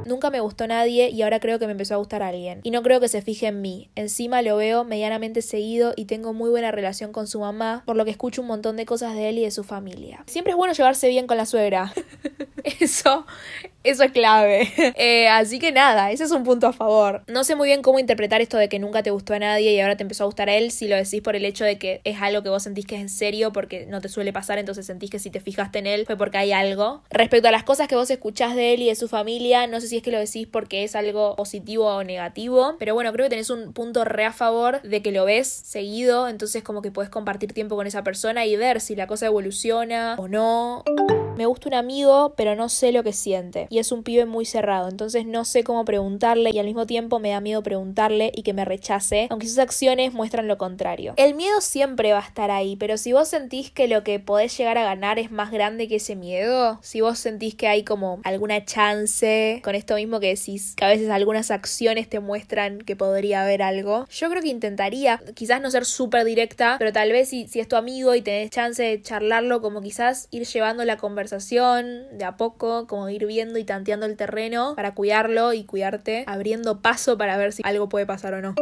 Nunca 0.08 0.30
me 0.30 0.39
gustó 0.39 0.67
nadie 0.67 1.10
y 1.10 1.22
ahora 1.22 1.39
creo 1.39 1.60
que 1.60 1.65
me 1.65 1.74
empezó 1.74 1.96
a 1.96 1.98
gustar 1.98 2.24
alguien. 2.24 2.62
Y 2.63 2.72
no 2.72 2.82
creo 2.82 3.00
que 3.00 3.10
se 3.10 3.22
fije 3.22 3.48
en 3.48 3.62
mí. 3.62 3.89
Encima 3.96 4.41
lo 4.41 4.56
veo 4.58 4.84
medianamente 4.84 5.41
seguido 5.41 5.93
y 5.96 6.06
tengo 6.06 6.34
muy 6.34 6.50
buena 6.50 6.72
relación 6.72 7.12
con 7.12 7.28
su 7.28 7.39
mamá, 7.39 7.84
por 7.86 7.96
lo 7.96 8.06
que 8.06 8.12
escucho 8.12 8.41
un 8.41 8.48
montón 8.48 8.78
de 8.78 8.86
cosas 8.86 9.15
de 9.15 9.30
él 9.30 9.38
y 9.38 9.43
de 9.43 9.52
su 9.52 9.63
familia. 9.63 10.24
Siempre 10.28 10.52
es 10.52 10.58
bueno 10.58 10.74
llevarse 10.74 11.10
bien 11.10 11.28
con 11.28 11.38
la 11.38 11.46
suegra. 11.46 11.93
Eso 12.80 13.26
eso 13.88 14.04
es 14.04 14.12
clave. 14.12 14.72
Eh, 15.00 15.28
así 15.28 15.60
que 15.60 15.72
nada, 15.72 16.12
ese 16.12 16.24
es 16.24 16.32
un 16.32 16.43
punto 16.43 16.65
a 16.65 16.74
favor. 16.74 17.24
No 17.28 17.43
sé 17.43 17.56
muy 17.56 17.67
bien 17.67 17.82
cómo 17.82 18.00
interpretar 18.00 18.41
esto 18.41 18.58
de 18.58 18.67
que 18.67 18.80
nunca 18.80 19.04
te 19.04 19.12
gustó 19.12 19.34
a 19.34 19.39
nadie 19.39 19.74
y 19.74 19.80
ahora 19.80 19.96
te 19.96 20.02
empezó 20.04 20.24
a 20.24 20.26
gustar 20.26 20.50
a 20.50 20.56
él, 20.56 20.72
si 20.72 20.88
lo 20.88 20.96
decís 20.96 21.22
por 21.22 21.36
el 21.36 21.46
hecho 21.46 21.65
de 21.65 21.78
que 21.78 22.02
es 22.04 22.20
algo 22.22 22.41
que 22.41 22.50
vos 22.50 22.63
sentís 22.63 22.86
que 22.86 22.96
es 22.96 23.02
en 23.02 23.10
serio 23.10 23.52
porque 23.54 23.86
no 23.86 24.02
te 24.02 24.10
suele 24.10 24.34
pasar, 24.34 24.58
entonces 24.58 24.86
sentís 24.86 25.12
que 25.12 25.20
si 25.20 25.30
te 25.30 25.39
fijaste 25.39 25.80
en 25.80 25.88
él 25.88 26.06
fue 26.06 26.17
porque 26.17 26.38
hay 26.38 26.52
algo. 26.52 27.04
Respecto 27.10 27.48
a 27.48 27.52
las 27.52 27.63
cosas 27.63 27.88
que 27.88 27.96
vos 27.96 28.10
escuchás 28.10 28.56
de 28.56 28.74
él 28.74 28.82
y 28.82 28.88
de 28.88 28.96
su 28.96 29.08
familia, 29.08 29.67
no 29.67 29.80
sé 29.82 29.88
si 29.88 29.96
es 29.97 30.03
que 30.03 30.12
lo 30.12 30.19
decís 30.19 30.47
porque 30.47 30.83
es 30.83 30.95
algo 30.95 31.36
positivo 31.36 31.86
o 31.88 32.03
negativo, 32.03 32.75
pero 32.79 32.93
bueno, 32.93 33.12
creo 33.13 33.25
que 33.25 33.31
tenés 33.31 33.49
un 33.49 33.73
punto 33.73 34.03
re 34.03 34.25
a 34.25 34.33
favor 34.33 34.81
de 34.81 35.01
que 35.01 35.12
lo 35.12 35.25
ves 35.25 35.47
seguido, 35.47 36.27
entonces 36.27 36.63
como 36.63 36.81
que 36.81 36.91
puedes 36.91 37.10
compartir 37.10 37.53
tiempo 37.53 37.75
con 37.75 37.88
esa 37.88 38.03
persona 38.03 38.45
y 38.45 38.55
ver 38.55 38.81
si 38.81 38.95
la 38.95 39.07
cosa 39.07 39.27
evoluciona 39.27 40.15
o 40.17 40.27
no. 40.27 40.83
Me 41.38 41.45
gusta 41.45 41.69
un 41.69 41.75
amigo, 41.75 42.33
pero 42.36 42.55
no 42.55 42.67
sé 42.67 42.91
lo 42.91 43.03
que 43.03 43.13
siente. 43.13 43.67
Y 43.69 43.77
es 43.77 43.91
un 43.91 44.01
pibe 44.01 44.25
muy 44.25 44.43
cerrado, 44.43 44.89
entonces 44.89 45.27
no 45.27 45.45
sé 45.45 45.63
cómo 45.63 45.86
preguntarle 45.86 46.49
y 46.51 46.57
al 46.57 46.65
mismo 46.65 46.88
tiempo 46.88 47.19
me 47.19 47.29
da 47.29 47.41
miedo 47.41 47.62
preguntarle 47.62 48.31
y 48.33 48.41
que 48.41 48.53
me 48.53 48.65
rechace, 48.65 49.27
aunque 49.29 49.47
sus 49.47 49.60
acciones 49.60 50.13
muestran 50.13 50.47
lo 50.47 50.57
contrario. 50.57 51.13
El 51.15 51.36
miedo 51.36 51.62
siempre 51.62 52.12
va 52.12 52.19
a 52.19 52.27
estar 52.27 52.49
ahí, 52.49 52.75
pero 52.75 52.97
si 52.97 53.13
vos 53.13 53.27
sentís 53.27 53.69
que 53.69 53.88
lo 53.88 54.03
que 54.03 54.19
podés 54.19 54.57
llegar 54.57 54.79
a 54.79 54.83
ganar 54.83 55.19
es 55.19 55.29
más 55.29 55.51
grande 55.51 55.88
que 55.88 55.97
ese 55.97 56.15
miedo, 56.15 56.79
si 56.81 57.01
vos 57.01 57.19
sentís 57.19 57.53
que 57.53 57.67
hay 57.67 57.83
como 57.83 58.19
alguna 58.23 58.65
chance 58.65 59.62
con 59.63 59.75
esto 59.88 59.95
mismo 59.95 60.19
que 60.19 60.36
decís, 60.36 60.73
que 60.76 60.84
a 60.84 60.89
veces 60.89 61.10
algunas 61.10 61.50
acciones 61.50 62.10
te 62.10 62.19
muestran 62.19 62.80
que 62.80 62.97
podría 62.97 63.43
haber 63.43 63.62
algo, 63.62 64.06
yo 64.10 64.30
creo 64.30 64.41
que 64.41 64.50
intentaría, 64.50 65.21
quizás 65.34 65.62
no 65.62 65.71
ser 65.71 65.86
súper 65.86 66.26
directa, 66.26 66.76
pero 66.78 66.91
tal 66.91 67.13
vez 67.13 67.30
si, 67.30 67.47
si 67.47 67.62
es 67.62 67.69
tu 67.69 67.78
amigo 67.78 68.13
y 68.13 68.21
tenés 68.21 68.50
chance 68.50 68.84
de 68.84 69.02
charlarlo, 69.02 69.62
como 69.62 69.82
quizás 69.82 70.28
ir 70.30 70.45
llevando 70.45 70.84
la 70.84 70.97
conversación 70.97 72.06
de 72.17 72.26
a 72.26 72.36
poco, 72.36 72.86
como 72.86 73.08
ir 73.08 73.26
viendo 73.28 73.60
y 73.60 73.63
tanteando 73.63 74.06
el 74.06 74.17
terreno 74.17 74.73
para 74.76 74.93
cuidarlo 74.93 75.54
y 75.54 75.63
cuidarte, 75.63 76.26
abriendo 76.28 76.82
paso 76.82 77.17
para 77.17 77.38
ver 77.38 77.54
si 77.54 77.62
algo 77.63 77.88
puede 77.88 78.06
pasar 78.06 78.34
o 78.34 78.41
no. 78.41 78.56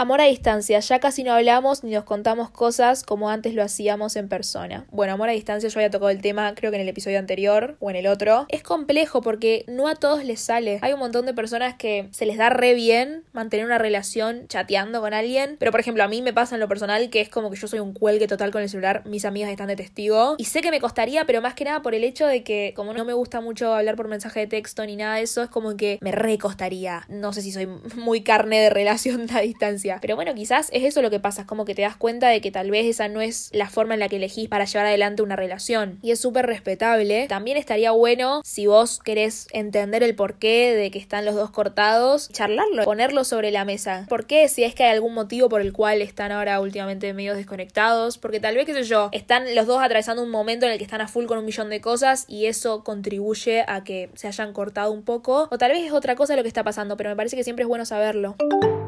Amor 0.00 0.20
a 0.20 0.26
distancia, 0.26 0.78
ya 0.78 1.00
casi 1.00 1.24
no 1.24 1.32
hablamos 1.32 1.82
ni 1.82 1.90
nos 1.90 2.04
contamos 2.04 2.50
cosas 2.50 3.02
como 3.02 3.30
antes 3.30 3.52
lo 3.54 3.64
hacíamos 3.64 4.14
en 4.14 4.28
persona. 4.28 4.86
Bueno, 4.92 5.14
amor 5.14 5.28
a 5.28 5.32
distancia 5.32 5.68
yo 5.68 5.80
había 5.80 5.90
tocado 5.90 6.10
el 6.10 6.22
tema 6.22 6.54
creo 6.54 6.70
que 6.70 6.76
en 6.76 6.82
el 6.82 6.88
episodio 6.88 7.18
anterior 7.18 7.76
o 7.80 7.90
en 7.90 7.96
el 7.96 8.06
otro. 8.06 8.46
Es 8.48 8.62
complejo 8.62 9.22
porque 9.22 9.64
no 9.66 9.88
a 9.88 9.96
todos 9.96 10.24
les 10.24 10.38
sale. 10.38 10.67
Hay 10.82 10.92
un 10.92 10.98
montón 10.98 11.26
de 11.26 11.34
personas 11.34 11.74
que 11.74 12.08
se 12.10 12.26
les 12.26 12.36
da 12.36 12.50
re 12.50 12.74
bien 12.74 13.24
mantener 13.32 13.64
una 13.66 13.78
relación 13.78 14.46
chateando 14.48 15.00
con 15.00 15.14
alguien, 15.14 15.56
pero 15.58 15.70
por 15.70 15.80
ejemplo 15.80 16.04
a 16.04 16.08
mí 16.08 16.22
me 16.22 16.32
pasa 16.32 16.56
en 16.56 16.60
lo 16.60 16.68
personal 16.68 17.10
que 17.10 17.20
es 17.20 17.28
como 17.28 17.50
que 17.50 17.56
yo 17.56 17.68
soy 17.68 17.80
un 17.80 17.92
cuelgue 17.92 18.26
total 18.26 18.50
con 18.50 18.62
el 18.62 18.68
celular, 18.68 19.02
mis 19.06 19.24
amigas 19.24 19.50
están 19.50 19.68
de 19.68 19.76
testigo 19.76 20.36
y 20.38 20.44
sé 20.44 20.60
que 20.60 20.70
me 20.70 20.80
costaría, 20.80 21.24
pero 21.24 21.40
más 21.40 21.54
que 21.54 21.64
nada 21.64 21.82
por 21.82 21.94
el 21.94 22.04
hecho 22.04 22.26
de 22.26 22.42
que 22.42 22.72
como 22.76 22.92
no 22.92 23.04
me 23.04 23.12
gusta 23.12 23.40
mucho 23.40 23.74
hablar 23.74 23.96
por 23.96 24.08
mensaje 24.08 24.40
de 24.40 24.46
texto 24.46 24.84
ni 24.84 24.96
nada 24.96 25.16
de 25.16 25.22
eso, 25.22 25.42
es 25.42 25.50
como 25.50 25.76
que 25.76 25.98
me 26.00 26.12
recostaría. 26.12 27.04
No 27.08 27.32
sé 27.32 27.42
si 27.42 27.52
soy 27.52 27.66
muy 27.96 28.22
carne 28.22 28.60
de 28.60 28.70
relación 28.70 29.26
a 29.34 29.40
distancia. 29.40 29.98
Pero 30.00 30.16
bueno, 30.16 30.34
quizás 30.34 30.68
es 30.72 30.84
eso 30.84 31.02
lo 31.02 31.10
que 31.10 31.20
pasa, 31.20 31.42
es 31.42 31.46
como 31.46 31.64
que 31.64 31.74
te 31.74 31.82
das 31.82 31.96
cuenta 31.96 32.28
de 32.28 32.40
que 32.40 32.50
tal 32.50 32.70
vez 32.70 32.86
esa 32.86 33.08
no 33.08 33.20
es 33.20 33.50
la 33.52 33.68
forma 33.68 33.94
en 33.94 34.00
la 34.00 34.08
que 34.08 34.16
elegís 34.16 34.48
para 34.48 34.64
llevar 34.64 34.86
adelante 34.86 35.22
una 35.22 35.36
relación. 35.36 35.98
Y 36.02 36.10
es 36.10 36.20
súper 36.20 36.46
respetable. 36.46 37.26
También 37.28 37.56
estaría 37.56 37.90
bueno 37.92 38.42
si 38.44 38.66
vos 38.66 39.00
querés 39.00 39.46
entender 39.52 40.02
el 40.02 40.14
de 40.58 40.90
que 40.90 40.98
están 40.98 41.24
los 41.24 41.34
dos 41.34 41.50
cortados, 41.50 42.28
charlarlo, 42.30 42.84
ponerlo 42.84 43.24
sobre 43.24 43.50
la 43.50 43.64
mesa. 43.64 44.06
¿Por 44.08 44.26
qué? 44.26 44.48
Si 44.48 44.64
es 44.64 44.74
que 44.74 44.84
hay 44.84 44.90
algún 44.90 45.14
motivo 45.14 45.48
por 45.48 45.60
el 45.60 45.72
cual 45.72 46.02
están 46.02 46.32
ahora 46.32 46.60
últimamente 46.60 47.12
medio 47.14 47.34
desconectados. 47.34 48.18
Porque 48.18 48.40
tal 48.40 48.54
vez, 48.54 48.66
qué 48.66 48.74
sé 48.74 48.84
yo, 48.84 49.08
están 49.12 49.54
los 49.54 49.66
dos 49.66 49.82
atravesando 49.82 50.22
un 50.22 50.30
momento 50.30 50.66
en 50.66 50.72
el 50.72 50.78
que 50.78 50.84
están 50.84 51.00
a 51.00 51.08
full 51.08 51.26
con 51.26 51.38
un 51.38 51.44
millón 51.44 51.70
de 51.70 51.80
cosas 51.80 52.24
y 52.28 52.46
eso 52.46 52.84
contribuye 52.84 53.64
a 53.66 53.84
que 53.84 54.10
se 54.14 54.28
hayan 54.28 54.52
cortado 54.52 54.92
un 54.92 55.02
poco. 55.02 55.48
O 55.50 55.58
tal 55.58 55.72
vez 55.72 55.84
es 55.84 55.92
otra 55.92 56.16
cosa 56.16 56.36
lo 56.36 56.42
que 56.42 56.48
está 56.48 56.64
pasando, 56.64 56.96
pero 56.96 57.10
me 57.10 57.16
parece 57.16 57.36
que 57.36 57.44
siempre 57.44 57.62
es 57.62 57.68
bueno 57.68 57.84
saberlo. 57.84 58.36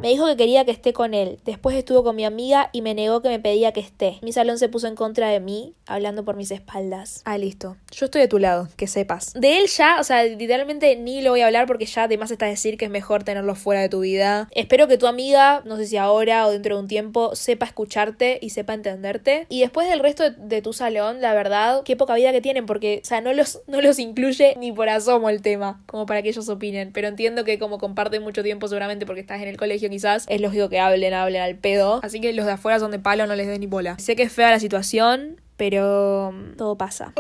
Me 0.03 0.09
dijo 0.09 0.27
que 0.27 0.37
quería 0.37 0.65
que 0.65 0.71
esté 0.71 0.95
con 0.95 1.13
él. 1.13 1.39
Después 1.45 1.77
estuvo 1.77 2.03
con 2.03 2.17
mi 2.17 2.25
amiga 2.25 2.71
y 2.73 2.81
me 2.81 2.95
negó 2.95 3.21
que 3.21 3.29
me 3.29 3.39
pedía 3.39 3.73
que 3.73 3.81
esté. 3.81 4.19
Mi 4.23 4.33
salón 4.33 4.59
se 4.59 4.71
puso 4.71 4.87
en 4.87 4.95
contra 4.95 5.29
de 5.29 5.41
mí, 5.41 5.75
hablando 5.87 6.25
por 6.25 6.37
mis 6.37 6.51
espaldas. 6.51 7.21
Ah, 7.27 7.37
listo. 7.37 7.77
Yo 7.93 8.07
estoy 8.07 8.23
de 8.23 8.29
tu 8.29 8.39
lado, 8.39 8.69
que 8.77 8.87
sepas. 8.87 9.35
De 9.35 9.59
él 9.59 9.67
ya, 9.67 10.01
o 10.01 10.05
sea, 10.05 10.25
literalmente 10.25 10.97
ni 10.97 11.21
lo 11.21 11.31
voy 11.31 11.43
a 11.43 11.47
hablar 11.47 11.60
porque 11.67 11.87
ya 11.87 12.05
además 12.05 12.31
está 12.31 12.47
decir 12.47 12.77
que 12.77 12.87
es 12.87 12.91
mejor 12.91 13.25
tenerlo 13.25 13.55
fuera 13.55 13.81
de 13.81 13.89
tu 13.89 14.01
vida. 14.01 14.49
Espero 14.53 14.89
que 14.89 14.99
tu 14.99 15.07
amiga, 15.07 15.63
no 15.65 15.77
sé 15.77 15.87
si 15.87 15.97
ahora 15.97 16.47
o 16.47 16.51
dentro 16.51 16.77
de 16.77 16.83
un 16.83 16.89
tiempo, 16.89 17.35
sepa 17.35 17.67
escucharte 17.67 18.39
y 18.41 18.51
sepa 18.51 18.75
entenderte. 18.75 19.47
Y 19.49 19.61
después 19.61 19.89
del 19.89 20.01
resto 20.01 20.31
de, 20.31 20.63
tu 20.63 20.73
salón, 20.73 21.21
la 21.21 21.33
verdad, 21.33 21.83
qué 21.85 21.97
poca 21.97 22.15
vida 22.15 22.33
que 22.33 22.41
tienen 22.41 22.67
porque, 22.67 23.01
o 23.03 23.07
sea, 23.07 23.21
no 23.21 23.33
los, 23.33 23.63
no 23.67 23.81
los 23.81 23.99
incluye 23.99 24.55
ni 24.59 24.73
por 24.73 24.89
asomo 24.89 25.31
el 25.31 25.43
tema, 25.43 25.83
como 25.87 26.07
para 26.07 26.23
que 26.23 26.29
ellos 26.29 26.49
opinen. 26.49 26.93
Pero 26.93 27.09
entiendo 27.09 27.45
que 27.45 27.59
como 27.59 27.79
comparten 27.79 28.23
mucho 28.23 28.43
tiempo 28.43 28.69
seguramente 28.69 29.07
porque 29.07 29.21
estás 29.21 29.41
en 29.41 29.49
el 29.49 29.57
colegio 29.57 29.89
quizás, 29.89 30.27
es 30.29 30.41
lógico 30.41 30.69
que 30.69 30.81
hablen, 30.81 31.15
hablen 31.15 31.43
al 31.43 31.57
pedo. 31.57 32.01
Así 32.03 32.21
que 32.21 32.33
los 32.33 32.47
de 32.47 32.53
afuera 32.53 32.79
son 32.79 32.91
de 32.91 32.99
palo, 32.99 33.27
no 33.27 33.35
les 33.35 33.47
den 33.47 33.61
ni 33.61 33.67
bola. 33.67 33.99
Sé 33.99 34.17
que 34.17 34.25
es 34.25 34.33
fea 34.33 34.51
la 34.51 34.61
situación, 34.61 35.41
pero 35.57 36.33
mm, 36.33 36.57
todo 36.57 36.77
pasa. 36.77 37.15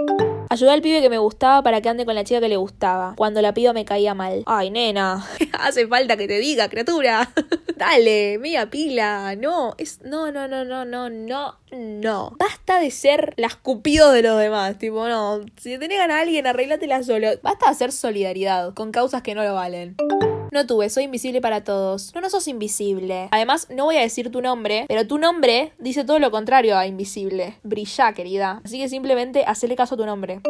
Ayudé 0.53 0.73
al 0.73 0.83
pibe 0.83 1.01
que 1.01 1.09
me 1.09 1.19
gustaba 1.19 1.63
para 1.63 1.81
que 1.81 1.89
ande 1.89 2.05
con 2.05 2.17
la 2.17 2.25
chica 2.25 2.41
que 2.41 2.49
le 2.49 2.57
gustaba. 2.57 3.15
Cuando 3.17 3.41
la 3.41 3.55
piba 3.55 3.73
me 3.73 3.85
caía 3.85 4.15
mal. 4.15 4.43
Ay, 4.47 4.73
nena. 4.73 5.25
Hace 5.53 5.87
falta 5.87 6.17
que 6.17 6.27
te 6.27 6.41
diga, 6.41 6.69
criatura. 6.69 7.31
Dale, 7.77 8.37
media 8.41 8.69
pila. 8.69 9.37
No, 9.37 9.77
es. 9.79 10.01
No, 10.03 10.33
no, 10.33 10.49
no, 10.49 10.65
no, 10.65 10.85
no, 10.85 11.09
no, 11.09 11.57
no. 11.71 12.37
Basta 12.37 12.81
de 12.81 12.91
ser 12.91 13.33
las 13.37 13.55
cupidos 13.55 14.13
de 14.13 14.23
los 14.23 14.41
demás. 14.41 14.77
Tipo, 14.77 15.07
no. 15.09 15.41
Si 15.57 15.79
tenés 15.79 15.99
ganas 15.99 16.17
a 16.17 16.21
alguien, 16.23 16.49
arreglátela 16.49 17.05
solo. 17.05 17.29
Basta 17.45 17.67
de 17.67 17.71
hacer 17.71 17.93
solidaridad 17.93 18.75
con 18.75 18.91
causas 18.91 19.23
que 19.23 19.37
no 19.37 19.45
lo 19.45 19.55
valen. 19.55 19.95
No 20.53 20.67
tuve, 20.67 20.91
soy 20.91 21.05
invisible 21.05 21.41
para 21.41 21.63
todos. 21.63 22.15
No, 22.15 22.21
no 22.21 22.31
sos 22.31 22.49
invisible. 22.49 23.29
Además, 23.31 23.69
no 23.71 23.85
voy 23.85 23.97
a 23.97 24.01
decir 24.01 24.31
tu 24.31 24.41
nombre, 24.41 24.87
pero 24.89 25.07
tu 25.07 25.19
nombre 25.19 25.73
dice 25.79 26.05
todo 26.05 26.19
lo 26.19 26.31
contrario 26.31 26.77
a 26.77 26.87
invisible. 26.87 27.55
Brilla, 27.63 28.13
querida. 28.13 28.61
Así 28.65 28.79
que 28.79 28.89
simplemente 28.89 29.45
hacele 29.47 29.77
caso 29.77 29.95
a 29.95 29.99
tu 29.99 30.07
nombre. 30.07 30.41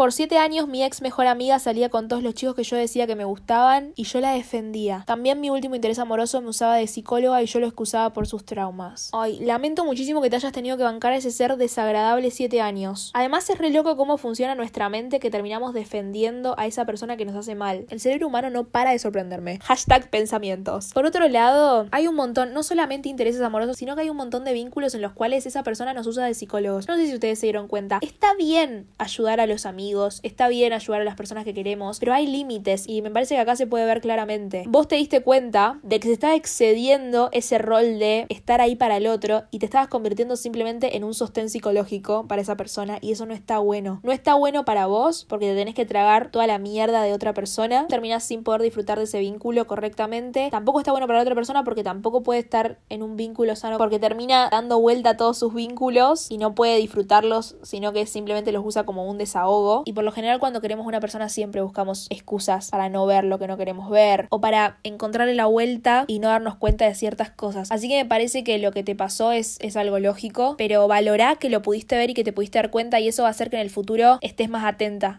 Por 0.00 0.14
siete 0.14 0.38
años 0.38 0.66
mi 0.66 0.82
ex 0.82 1.02
mejor 1.02 1.26
amiga 1.26 1.58
salía 1.58 1.90
con 1.90 2.08
todos 2.08 2.22
los 2.22 2.32
chicos 2.32 2.54
que 2.54 2.64
yo 2.64 2.74
decía 2.74 3.06
que 3.06 3.16
me 3.16 3.26
gustaban 3.26 3.92
y 3.96 4.04
yo 4.04 4.18
la 4.20 4.32
defendía. 4.32 5.04
También 5.06 5.42
mi 5.42 5.50
último 5.50 5.74
interés 5.74 5.98
amoroso 5.98 6.40
me 6.40 6.48
usaba 6.48 6.76
de 6.76 6.86
psicóloga 6.86 7.42
y 7.42 7.44
yo 7.44 7.60
lo 7.60 7.66
excusaba 7.66 8.14
por 8.14 8.26
sus 8.26 8.46
traumas. 8.46 9.10
Ay, 9.12 9.38
lamento 9.40 9.84
muchísimo 9.84 10.22
que 10.22 10.30
te 10.30 10.36
hayas 10.36 10.54
tenido 10.54 10.78
que 10.78 10.84
bancar 10.84 11.12
a 11.12 11.16
ese 11.16 11.30
ser 11.30 11.58
desagradable 11.58 12.30
siete 12.30 12.62
años. 12.62 13.10
Además 13.12 13.50
es 13.50 13.58
re 13.58 13.68
loco 13.68 13.98
cómo 13.98 14.16
funciona 14.16 14.54
nuestra 14.54 14.88
mente 14.88 15.20
que 15.20 15.30
terminamos 15.30 15.74
defendiendo 15.74 16.58
a 16.58 16.64
esa 16.64 16.86
persona 16.86 17.18
que 17.18 17.26
nos 17.26 17.36
hace 17.36 17.54
mal. 17.54 17.84
El 17.90 18.00
cerebro 18.00 18.28
humano 18.28 18.48
no 18.48 18.64
para 18.64 18.92
de 18.92 18.98
sorprenderme. 18.98 19.58
Hashtag 19.64 20.08
pensamientos. 20.08 20.94
Por 20.94 21.04
otro 21.04 21.28
lado, 21.28 21.88
hay 21.90 22.06
un 22.06 22.14
montón, 22.14 22.54
no 22.54 22.62
solamente 22.62 23.10
intereses 23.10 23.42
amorosos, 23.42 23.76
sino 23.76 23.96
que 23.96 24.00
hay 24.00 24.08
un 24.08 24.16
montón 24.16 24.44
de 24.44 24.54
vínculos 24.54 24.94
en 24.94 25.02
los 25.02 25.12
cuales 25.12 25.44
esa 25.44 25.62
persona 25.62 25.92
nos 25.92 26.06
usa 26.06 26.24
de 26.24 26.32
psicólogos. 26.32 26.88
No 26.88 26.96
sé 26.96 27.06
si 27.06 27.12
ustedes 27.12 27.38
se 27.38 27.44
dieron 27.44 27.68
cuenta. 27.68 27.98
Está 28.00 28.34
bien 28.34 28.86
ayudar 28.96 29.40
a 29.40 29.46
los 29.46 29.66
amigos 29.66 29.89
está 30.22 30.48
bien 30.48 30.72
ayudar 30.72 31.00
a 31.00 31.04
las 31.04 31.16
personas 31.16 31.44
que 31.44 31.54
queremos, 31.54 31.98
pero 31.98 32.12
hay 32.12 32.26
límites 32.26 32.84
y 32.86 33.02
me 33.02 33.10
parece 33.10 33.34
que 33.34 33.40
acá 33.40 33.56
se 33.56 33.66
puede 33.66 33.84
ver 33.84 34.00
claramente. 34.00 34.64
Vos 34.66 34.88
te 34.88 34.96
diste 34.96 35.22
cuenta 35.22 35.78
de 35.82 36.00
que 36.00 36.08
se 36.08 36.14
está 36.14 36.34
excediendo 36.34 37.28
ese 37.32 37.58
rol 37.58 37.98
de 37.98 38.26
estar 38.28 38.60
ahí 38.60 38.76
para 38.76 38.96
el 38.96 39.06
otro 39.06 39.44
y 39.50 39.58
te 39.58 39.66
estabas 39.66 39.88
convirtiendo 39.88 40.36
simplemente 40.36 40.96
en 40.96 41.04
un 41.04 41.14
sostén 41.14 41.50
psicológico 41.50 42.26
para 42.26 42.42
esa 42.42 42.56
persona 42.56 42.98
y 43.00 43.12
eso 43.12 43.26
no 43.26 43.34
está 43.34 43.58
bueno. 43.58 44.00
No 44.02 44.12
está 44.12 44.34
bueno 44.34 44.64
para 44.64 44.86
vos 44.86 45.26
porque 45.28 45.46
te 45.46 45.54
tenés 45.54 45.74
que 45.74 45.86
tragar 45.86 46.30
toda 46.30 46.46
la 46.46 46.58
mierda 46.58 47.02
de 47.02 47.12
otra 47.12 47.34
persona, 47.34 47.86
terminás 47.88 48.24
sin 48.24 48.42
poder 48.42 48.62
disfrutar 48.62 48.98
de 48.98 49.04
ese 49.04 49.18
vínculo 49.18 49.66
correctamente. 49.66 50.48
Tampoco 50.50 50.80
está 50.80 50.92
bueno 50.92 51.06
para 51.06 51.18
la 51.18 51.22
otra 51.22 51.34
persona 51.34 51.64
porque 51.64 51.82
tampoco 51.82 52.22
puede 52.22 52.40
estar 52.40 52.78
en 52.88 53.02
un 53.02 53.16
vínculo 53.16 53.56
sano 53.56 53.78
porque 53.78 53.98
termina 53.98 54.48
dando 54.50 54.80
vuelta 54.80 55.10
a 55.10 55.16
todos 55.16 55.38
sus 55.38 55.54
vínculos 55.54 56.30
y 56.30 56.38
no 56.38 56.54
puede 56.54 56.76
disfrutarlos, 56.76 57.56
sino 57.62 57.92
que 57.92 58.06
simplemente 58.06 58.52
los 58.52 58.64
usa 58.64 58.84
como 58.84 59.08
un 59.08 59.18
desahogo. 59.18 59.79
Y 59.84 59.92
por 59.92 60.04
lo 60.04 60.12
general 60.12 60.38
cuando 60.40 60.60
queremos 60.60 60.86
una 60.86 61.00
persona 61.00 61.28
siempre 61.28 61.62
buscamos 61.62 62.06
excusas 62.10 62.70
para 62.70 62.88
no 62.88 63.06
ver 63.06 63.24
lo 63.24 63.38
que 63.38 63.46
no 63.46 63.56
queremos 63.56 63.90
ver 63.90 64.26
o 64.30 64.40
para 64.40 64.78
encontrarle 64.82 65.34
la 65.34 65.46
vuelta 65.46 66.04
y 66.06 66.18
no 66.18 66.28
darnos 66.28 66.56
cuenta 66.56 66.86
de 66.86 66.94
ciertas 66.94 67.30
cosas. 67.30 67.70
Así 67.70 67.88
que 67.88 68.02
me 68.02 68.08
parece 68.08 68.44
que 68.44 68.58
lo 68.58 68.72
que 68.72 68.82
te 68.82 68.94
pasó 68.94 69.32
es, 69.32 69.58
es 69.60 69.76
algo 69.76 69.98
lógico, 69.98 70.54
pero 70.58 70.88
valorá 70.88 71.36
que 71.36 71.50
lo 71.50 71.62
pudiste 71.62 71.96
ver 71.96 72.10
y 72.10 72.14
que 72.14 72.24
te 72.24 72.32
pudiste 72.32 72.58
dar 72.58 72.70
cuenta 72.70 73.00
y 73.00 73.08
eso 73.08 73.22
va 73.22 73.28
a 73.28 73.32
hacer 73.32 73.50
que 73.50 73.56
en 73.56 73.62
el 73.62 73.70
futuro 73.70 74.18
estés 74.20 74.48
más 74.48 74.64
atenta. 74.64 75.18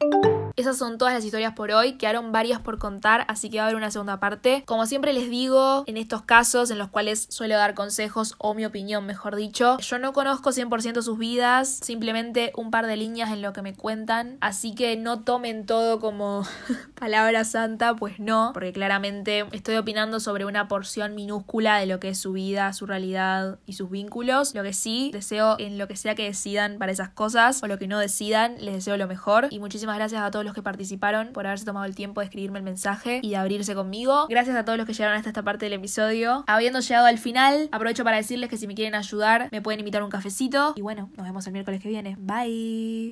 Esas 0.56 0.78
son 0.78 0.97
todas 0.97 1.13
las 1.13 1.24
historias 1.24 1.54
por 1.54 1.71
hoy, 1.71 1.93
quedaron 1.93 2.32
varias 2.32 2.60
por 2.60 2.78
contar, 2.78 3.26
así 3.30 3.50
que 3.50 3.58
va 3.58 3.63
a 3.63 3.65
haber 3.67 3.78
una 3.78 3.89
segunda 3.89 4.19
parte. 4.19 4.63
Como 4.65 4.86
siempre 4.86 5.13
les 5.13 5.30
digo, 5.30 5.84
en 5.88 5.97
estos 5.97 6.24
casos 6.24 6.71
en 6.71 6.78
los 6.78 6.89
cuales 6.89 7.28
suelo 7.30 7.56
dar 7.56 7.74
consejos 7.74 8.36
o 8.38 8.54
mi 8.54 8.65
opinión, 8.65 9.06
mejor 9.06 9.36
dicho, 9.36 9.78
yo 9.80 10.00
no 10.00 10.13
conozco 10.13 10.52
100% 10.52 11.02
sus 11.02 11.17
vidas, 11.17 11.80
simplemente 11.82 12.52
un 12.56 12.69
par 12.69 12.86
de 12.86 12.97
líneas 12.97 13.32
en 13.32 13.41
lo 13.41 13.54
que 13.54 13.62
me 13.62 13.74
cuentan, 13.74 14.38
así 14.52 14.76
que 14.76 14.98
no 14.98 15.22
tomen 15.22 15.66
todo 15.66 16.02
como 16.02 16.44
palabra 17.00 17.46
santa, 17.46 17.96
pues 17.96 18.20
no, 18.20 18.52
porque 18.54 18.74
claramente 18.74 19.46
estoy 19.54 19.78
opinando 19.78 20.20
sobre 20.20 20.44
una 20.44 20.68
porción 20.68 21.16
minúscula 21.16 21.78
de 21.78 21.86
lo 21.86 22.02
que 22.02 22.10
es 22.10 22.18
su 22.18 22.34
vida, 22.34 22.74
su 22.74 22.86
realidad 22.86 23.60
y 23.66 23.74
sus 23.74 23.90
vínculos. 23.90 24.54
Lo 24.54 24.62
que 24.64 24.74
sí, 24.74 25.10
deseo 25.14 25.56
en 25.58 25.78
lo 25.78 25.88
que 25.88 25.96
sea 25.96 26.16
que 26.16 26.26
decidan 26.26 26.80
para 26.80 26.92
esas 26.92 27.08
cosas 27.08 27.64
o 27.64 27.68
lo 27.68 27.80
que 27.80 27.88
no 27.88 27.98
decidan, 27.98 28.56
les 28.60 28.74
deseo 28.74 28.98
lo 28.98 29.08
mejor 29.08 29.48
y 29.52 29.60
muchísimas 29.60 29.96
gracias 29.96 30.22
a 30.22 30.32
todos 30.32 30.44
los 30.44 30.54
que 30.54 30.62
participaron 30.62 31.30
por 31.32 31.48
haberse 31.48 31.64
tomado 31.64 31.86
el 31.86 31.96
tiempo 31.96 32.20
de 32.20 32.26
escribirme 32.26 32.60
el 32.60 32.66
mensaje 32.66 33.22
y 33.24 33.30
de 33.30 33.38
abrirse 33.38 33.74
conmigo. 33.74 34.28
Gracias 34.28 34.58
a 34.58 34.66
todos 34.66 34.78
los 34.78 34.86
que 34.86 34.94
llegaron 34.94 35.16
hasta 35.16 35.30
esta 35.30 35.44
parte 35.44 35.66
del 35.66 35.74
episodio. 35.74 36.44
Habiendo 36.46 36.82
llegado 36.82 37.06
al 37.06 37.20
final, 37.20 37.70
aprovecho 37.72 38.04
para 38.04 38.18
decirles 38.18 38.50
que 38.50 38.58
si 38.58 38.68
me 38.68 38.76
quieren 38.76 38.96
ayudar, 38.96 39.48
me 39.50 39.62
pueden 39.62 39.80
invitar 39.80 40.04
un 40.04 40.10
cafecito. 40.10 40.74
Y 40.76 40.82
bueno, 40.82 41.10
nos 41.16 41.26
vemos 41.26 41.48
el 41.48 41.54
miércoles 41.54 41.82
que 41.82 41.88
viene. 41.88 42.18
Bye. 42.20 43.12